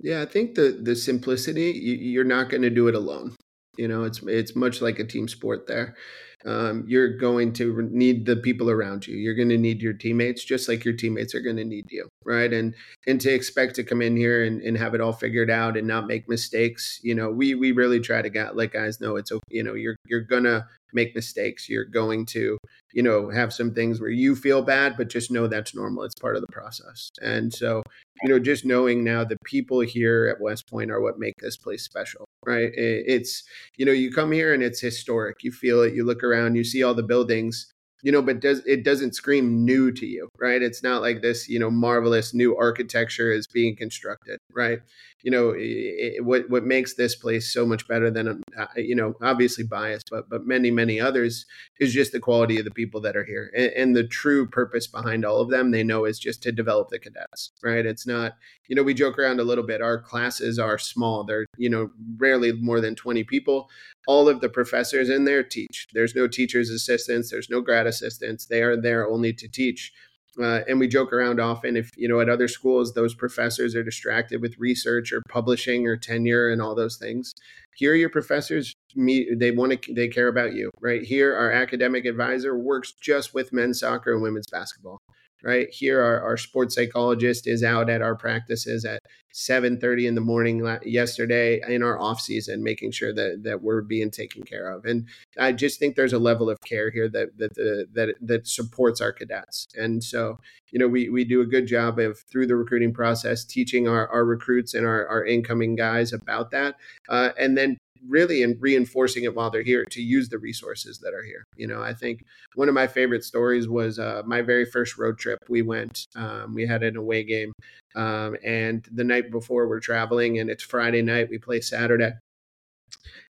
[0.00, 3.36] Yeah i think the the simplicity you, you're not going to do it alone.
[3.76, 5.96] You know it's it's much like a team sport there
[6.44, 9.16] um, you're going to need the people around you.
[9.16, 12.08] You're going to need your teammates, just like your teammates are going to need you,
[12.24, 12.52] right?
[12.52, 12.74] And
[13.06, 15.86] and to expect to come in here and, and have it all figured out and
[15.86, 19.32] not make mistakes, you know, we we really try to get let guys know it's
[19.48, 21.68] you know you're you're gonna make mistakes.
[21.68, 22.58] You're going to
[22.92, 26.04] you know have some things where you feel bad, but just know that's normal.
[26.04, 27.10] It's part of the process.
[27.20, 27.82] And so
[28.22, 31.56] you know, just knowing now the people here at West Point are what make this
[31.56, 32.70] place special right?
[32.74, 33.44] It's,
[33.76, 35.42] you know, you come here and it's historic.
[35.42, 37.72] You feel it, you look around, you see all the buildings,
[38.02, 40.60] you know, but does it doesn't scream new to you, right?
[40.60, 44.80] It's not like this, you know, marvelous new architecture is being constructed, right?
[45.22, 49.14] You know, it, what what makes this place so much better than, uh, you know,
[49.22, 51.46] obviously biased, but but many many others
[51.78, 54.88] is just the quality of the people that are here and, and the true purpose
[54.88, 55.70] behind all of them.
[55.70, 57.86] They know is just to develop the cadets, right?
[57.86, 58.32] It's not,
[58.66, 59.80] you know, we joke around a little bit.
[59.80, 63.70] Our classes are small; they're you know rarely more than twenty people
[64.06, 65.86] all of the professors in there teach.
[65.92, 68.46] There's no teacher's assistants, there's no grad assistants.
[68.46, 69.92] They are there only to teach.
[70.40, 73.82] Uh, and we joke around often if you know at other schools those professors are
[73.82, 77.34] distracted with research or publishing or tenure and all those things
[77.74, 82.06] here your professors meet they want to they care about you right here our academic
[82.06, 85.02] advisor works just with men's soccer and women's basketball
[85.42, 85.68] right?
[85.70, 89.02] Here our, our sports psychologist is out at our practices at
[89.34, 94.10] 7.30 in the morning yesterday in our off season making sure that that we're being
[94.10, 94.84] taken care of.
[94.84, 95.06] And
[95.38, 97.54] i just think there's a level of care here that that
[97.94, 99.66] that that supports our cadets.
[99.76, 100.38] And so
[100.70, 104.06] you know we we do a good job of through the recruiting process teaching our,
[104.08, 106.76] our recruits and our, our incoming guys about that.
[107.08, 107.78] Uh, and then
[108.08, 111.44] really in reinforcing it while they're here to use the resources that are here.
[111.56, 112.24] You know, I think
[112.54, 115.38] one of my favorite stories was uh, my very first road trip.
[115.48, 117.52] We went, um, we had an away game,
[117.94, 121.28] um, and the night before we're traveling, and it's Friday night.
[121.30, 122.12] We play Saturday,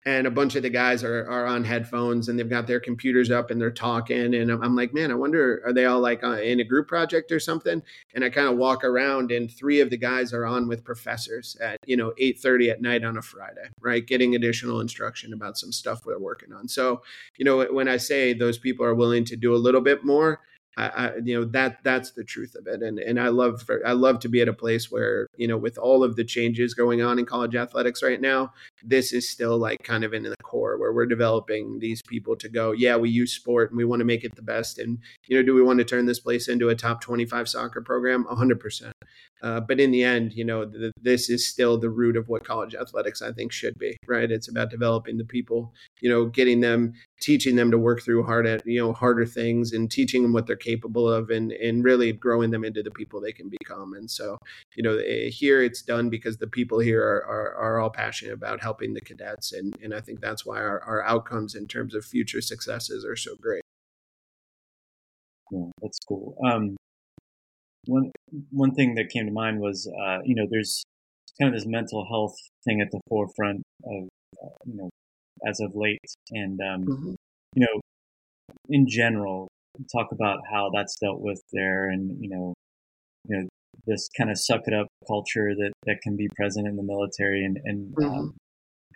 [0.07, 3.31] and a bunch of the guys are, are on headphones and they've got their computers
[3.31, 4.35] up and they're talking.
[4.35, 7.33] And i'm like man i wonder are they all like uh, in a group project
[7.33, 7.83] or something?
[8.15, 11.57] And i kind of walk around and three of the guys are on with professors
[11.61, 14.07] at you know 8.30 at night on a friday right?
[14.07, 16.69] Getting additional instruction about some stuff we're working on.
[16.69, 17.03] So
[17.37, 20.41] you know when i say those people are willing to do a little bit more
[20.77, 22.83] I, I, you know that that's the truth of it.
[22.83, 25.57] And and I love for, I love to be at a place where you know
[25.57, 28.53] with all of the changes going on in college athletics right now
[28.87, 32.49] this is still like kind of in the core where we're developing these people to
[32.49, 35.37] go yeah we use sport and we want to make it the best and you
[35.37, 38.93] know do we want to turn this place into a top 25 soccer program 100%
[39.43, 40.71] uh, but in the end, you know,
[41.01, 44.31] this is still the root of what college athletics I think should be, right?
[44.31, 48.47] It's about developing the people, you know, getting them, teaching them to work through hard
[48.47, 52.13] at, you know, harder things and teaching them what they're capable of and, and really
[52.13, 53.93] growing them into the people they can become.
[53.93, 54.39] And so,
[54.75, 58.33] you know, eh, here it's done because the people here are, are, are all passionate
[58.33, 59.53] about helping the cadets.
[59.53, 63.17] And, and I think that's why our, our outcomes in terms of future successes are
[63.17, 63.63] so great.
[65.51, 66.37] Yeah, that's cool.
[66.45, 66.77] Um,
[67.87, 68.11] one
[68.51, 70.85] one thing that came to mind was uh, you know there's
[71.41, 74.09] kind of this mental health thing at the forefront of
[74.43, 74.91] uh, you know
[75.49, 75.99] as of late
[76.33, 77.15] and um, mm-hmm.
[77.55, 77.81] you know
[78.69, 79.49] in general
[79.93, 82.55] talk about how that's dealt with there and you know
[83.29, 83.49] you know
[83.87, 87.45] this kind of suck it up culture that that can be present in the military
[87.45, 88.19] and and um, mm-hmm.
[88.19, 88.35] um,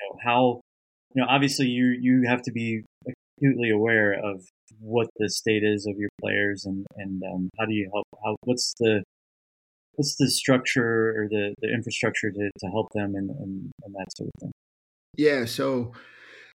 [0.00, 0.60] know how
[1.14, 2.82] you know obviously you you have to be
[3.38, 4.44] acutely aware of
[4.78, 8.36] what the state is of your players and and um, how do you help how
[8.44, 9.02] what's the
[9.94, 14.06] what's the structure or the, the infrastructure to, to help them and, and, and that
[14.16, 14.52] sort of thing?
[15.16, 15.92] Yeah, so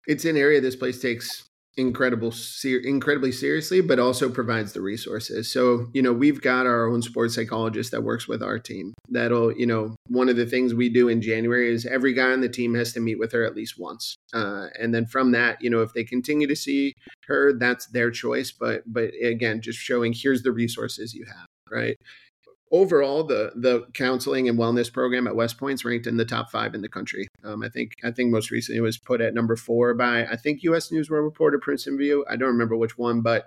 [0.07, 1.45] it's an area this place takes
[1.81, 5.51] incredible ser- incredibly seriously but also provides the resources.
[5.51, 8.93] So you know we've got our own sports psychologist that works with our team.
[9.09, 12.41] That'll you know one of the things we do in january is every guy on
[12.41, 14.17] the team has to meet with her at least once.
[14.33, 16.95] Uh, and then from that you know if they continue to see
[17.27, 21.97] her that's their choice but but again just showing here's the resources you have right
[22.71, 26.75] overall, the the counseling and wellness program at West Point's ranked in the top five
[26.75, 27.29] in the country.
[27.45, 30.37] Um, I think I think most recently it was put at number four by I
[30.37, 30.91] think U.S.
[30.93, 32.25] News World Report or Princeton Review.
[32.29, 33.47] I don't remember which one, but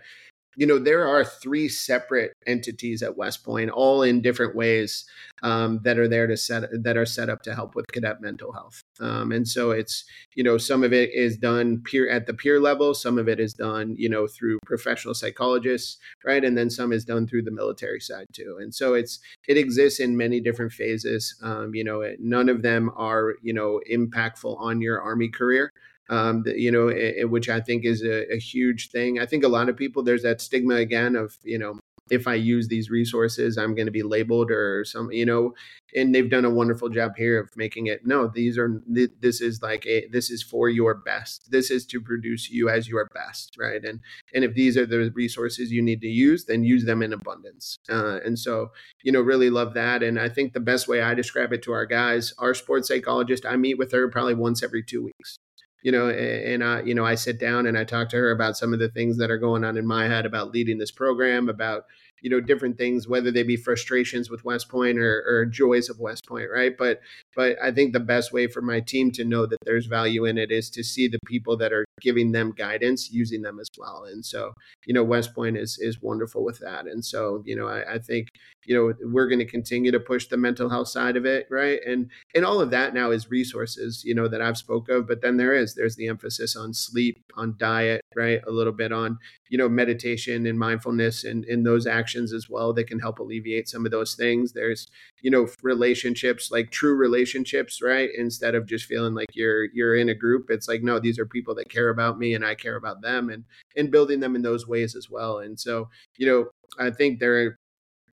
[0.55, 5.05] you know there are three separate entities at west point all in different ways
[5.43, 8.53] um, that are there to set that are set up to help with cadet mental
[8.53, 8.81] health.
[8.99, 12.59] Um, and so it's you know some of it is done peer at the peer
[12.59, 16.43] level some of it is done you know through professional psychologists right?
[16.43, 18.57] And then some is done through the military side too.
[18.61, 21.35] And so it's it exists in many different phases.
[21.41, 25.71] Um, you know none of them are you know impactful on your army career
[26.09, 29.19] um, you know, it, which I think is a, a huge thing.
[29.19, 31.79] I think a lot of people there's that stigma again of you know
[32.09, 35.53] if I use these resources, I'm going to be labeled or some, you know,
[35.95, 38.05] and they've done a wonderful job here of making it.
[38.05, 41.49] No, these are, this is like a, this is for your best.
[41.51, 43.55] This is to produce you as your best.
[43.57, 43.83] Right.
[43.83, 44.01] And,
[44.33, 47.77] and if these are the resources you need to use, then use them in abundance.
[47.89, 48.71] Uh, and so,
[49.03, 50.03] you know, really love that.
[50.03, 53.45] And I think the best way I describe it to our guys, our sports psychologist,
[53.45, 55.39] I meet with her probably once every two weeks
[55.83, 58.57] you know, and I, you know, I sit down and I talk to her about
[58.57, 61.49] some of the things that are going on in my head about leading this program,
[61.49, 61.85] about
[62.21, 65.99] you know different things whether they be frustrations with west point or, or joys of
[65.99, 66.77] west point right?
[66.77, 67.01] But
[67.35, 70.37] but i think the best way for my team to know that there's value in
[70.37, 74.05] it is to see the people that are giving them guidance using them as well.
[74.11, 74.53] And so
[74.85, 76.85] you know west point is is wonderful with that.
[76.85, 78.27] And so you know i, I think
[78.65, 81.79] you know we're going to continue to push the mental health side of it right?
[81.85, 85.21] And and all of that now is resources you know that i've spoke of but
[85.21, 88.41] then there is there's the emphasis on sleep on diet right?
[88.47, 89.17] A little bit on
[89.49, 92.02] you know meditation and mindfulness and in those actions
[92.33, 94.53] as well that can help alleviate some of those things.
[94.53, 94.87] There's
[95.21, 98.09] you know relationships like true relationships right?
[98.17, 101.25] Instead of just feeling like you're you're in a group it's like no these are
[101.25, 103.43] people that care about me and I care about them and
[103.75, 105.39] and building them in those ways as well.
[105.39, 106.45] And so you know
[106.79, 107.59] I think there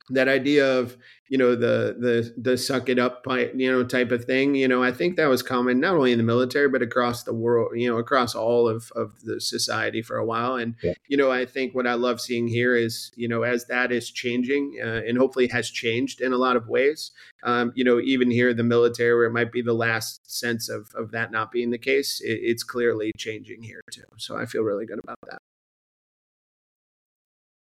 [0.10, 0.97] that idea of
[1.30, 3.24] you know the the the suck it up
[3.55, 6.18] you know type of thing you know i think that was common not only in
[6.18, 10.18] the military but across the world you know across all of of the society for
[10.18, 10.55] a while.
[10.55, 10.93] And yeah.
[11.07, 14.10] you know i think what i love seeing here is you know as that is
[14.10, 17.12] changing uh, and hopefully has changed in a lot of ways
[17.43, 20.89] um, you know even here the military where it might be the last sense of
[20.95, 24.03] of that not being the case it, it's clearly changing here too.
[24.18, 25.39] So i feel really good about that.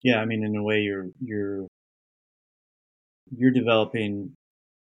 [0.02, 1.66] Yeah i mean in a way you're you're
[3.34, 4.32] you're developing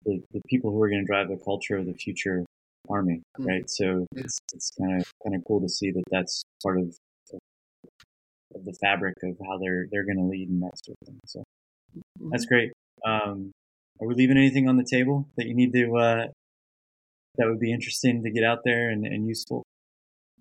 [0.05, 2.45] the, the people who are going to drive the culture of the future
[2.89, 3.49] army, mm-hmm.
[3.49, 3.71] right?
[3.71, 6.95] So it's it's kind of kind of cool to see that that's part of
[8.55, 11.21] of the fabric of how they're they're going to lead and that sort of thing.
[11.27, 11.43] So
[12.31, 12.55] that's mm-hmm.
[12.55, 12.73] great.
[13.05, 13.53] Um,
[14.01, 16.27] are we leaving anything on the table that you need to uh,
[17.37, 19.63] that would be interesting to get out there and, and useful?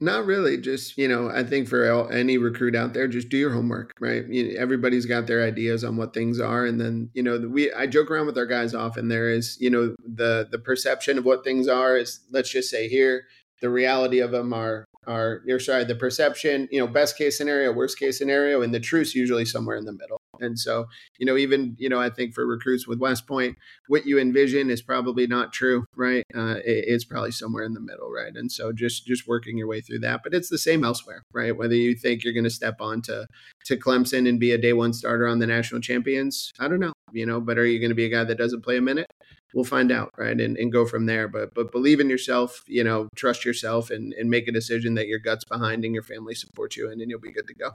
[0.03, 0.57] Not really.
[0.57, 3.93] Just you know, I think for any recruit out there, just do your homework.
[3.99, 4.27] Right?
[4.27, 7.85] You everybody's got their ideas on what things are, and then you know, we I
[7.85, 9.09] joke around with our guys often.
[9.09, 12.89] There is you know the the perception of what things are is let's just say
[12.89, 13.25] here
[13.61, 17.71] the reality of them are are you're sorry the perception you know best case scenario
[17.71, 20.87] worst case scenario and the truth's usually somewhere in the middle and so,
[21.19, 24.69] you know, even, you know, I think for recruits with West Point, what you envision
[24.69, 26.23] is probably not true, right?
[26.35, 28.33] Uh, it, it's probably somewhere in the middle, right?
[28.35, 30.21] And so just just working your way through that.
[30.23, 31.55] But it's the same elsewhere, right?
[31.55, 33.27] Whether you think you're going to step on to,
[33.65, 36.93] to Clemson and be a day one starter on the national champions, I don't know,
[37.13, 39.07] you know, but are you going to be a guy that doesn't play a minute?
[39.53, 40.39] We'll find out, right?
[40.39, 41.27] And, and go from there.
[41.27, 45.07] But but believe in yourself, you know, trust yourself and, and make a decision that
[45.07, 47.73] your guts behind and your family supports you in, and you'll be good to go.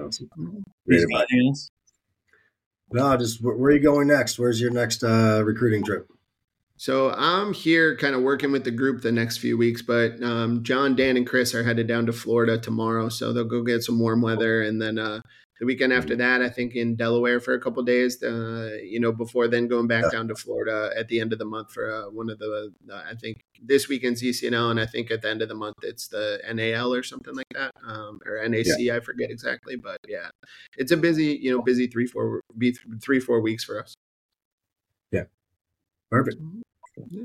[0.00, 0.28] Awesome.
[0.86, 1.70] Great advice.
[2.90, 4.38] No, just where are you going next?
[4.38, 6.08] Where's your next uh, recruiting trip?
[6.76, 10.62] So I'm here kind of working with the group the next few weeks, but um,
[10.62, 13.08] John, Dan, and Chris are headed down to Florida tomorrow.
[13.08, 15.20] So they'll go get some warm weather and then uh,
[15.58, 16.40] the weekend after mm-hmm.
[16.40, 18.22] that, I think in Delaware for a couple days.
[18.22, 21.44] Uh, you know, before then going back down to Florida at the end of the
[21.44, 22.72] month for uh, one of the.
[22.90, 25.76] Uh, I think this weekend's ECNL, and I think at the end of the month
[25.82, 28.66] it's the NAL or something like that, um, or NAC.
[28.78, 28.96] Yeah.
[28.96, 30.28] I forget exactly, but yeah,
[30.76, 32.40] it's a busy, you know, busy three four
[33.02, 33.94] three four weeks for us.
[35.10, 35.24] Yeah,
[36.10, 36.36] perfect.
[37.10, 37.24] Yeah.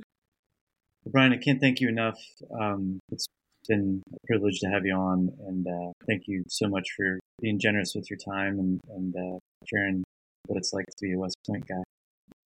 [1.05, 2.19] Brian, I can't thank you enough.
[2.59, 3.27] Um, it's
[3.67, 7.59] been a privilege to have you on, and uh, thank you so much for being
[7.59, 10.03] generous with your time and, and uh, sharing
[10.47, 11.83] what it's like to be a West Point guy.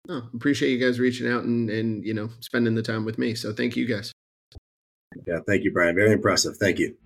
[0.08, 3.34] Oh, appreciate you guys reaching out and and you know spending the time with me.
[3.34, 4.12] So thank you guys.
[5.26, 5.94] Yeah, thank you, Brian.
[5.94, 6.56] Very impressive.
[6.56, 6.96] Thank you.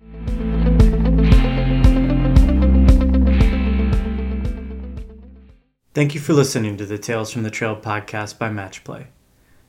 [5.93, 9.07] Thank you for listening to the Tales from the Trail podcast by Matchplay.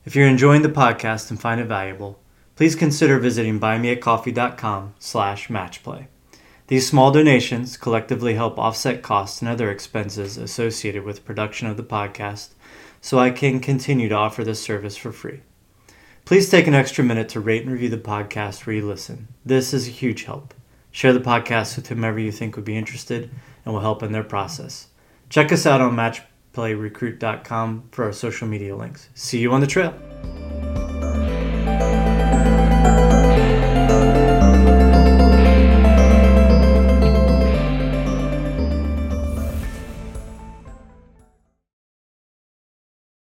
[0.06, 2.18] If you're enjoying the podcast and find it valuable,
[2.56, 6.06] please consider visiting buymeacoffee.com slash matchplay.
[6.68, 11.82] These small donations collectively help offset costs and other expenses associated with production of the
[11.82, 12.50] podcast
[13.00, 15.40] so I can continue to offer this service for free.
[16.24, 19.28] Please take an extra minute to rate and review the podcast where you listen.
[19.44, 20.54] This is a huge help.
[20.90, 23.28] Share the podcast with whomever you think would be interested
[23.64, 24.88] and will help in their process.
[25.28, 29.10] Check us out on matchplayrecruit.com for our social media links.
[29.12, 29.92] See you on the trail.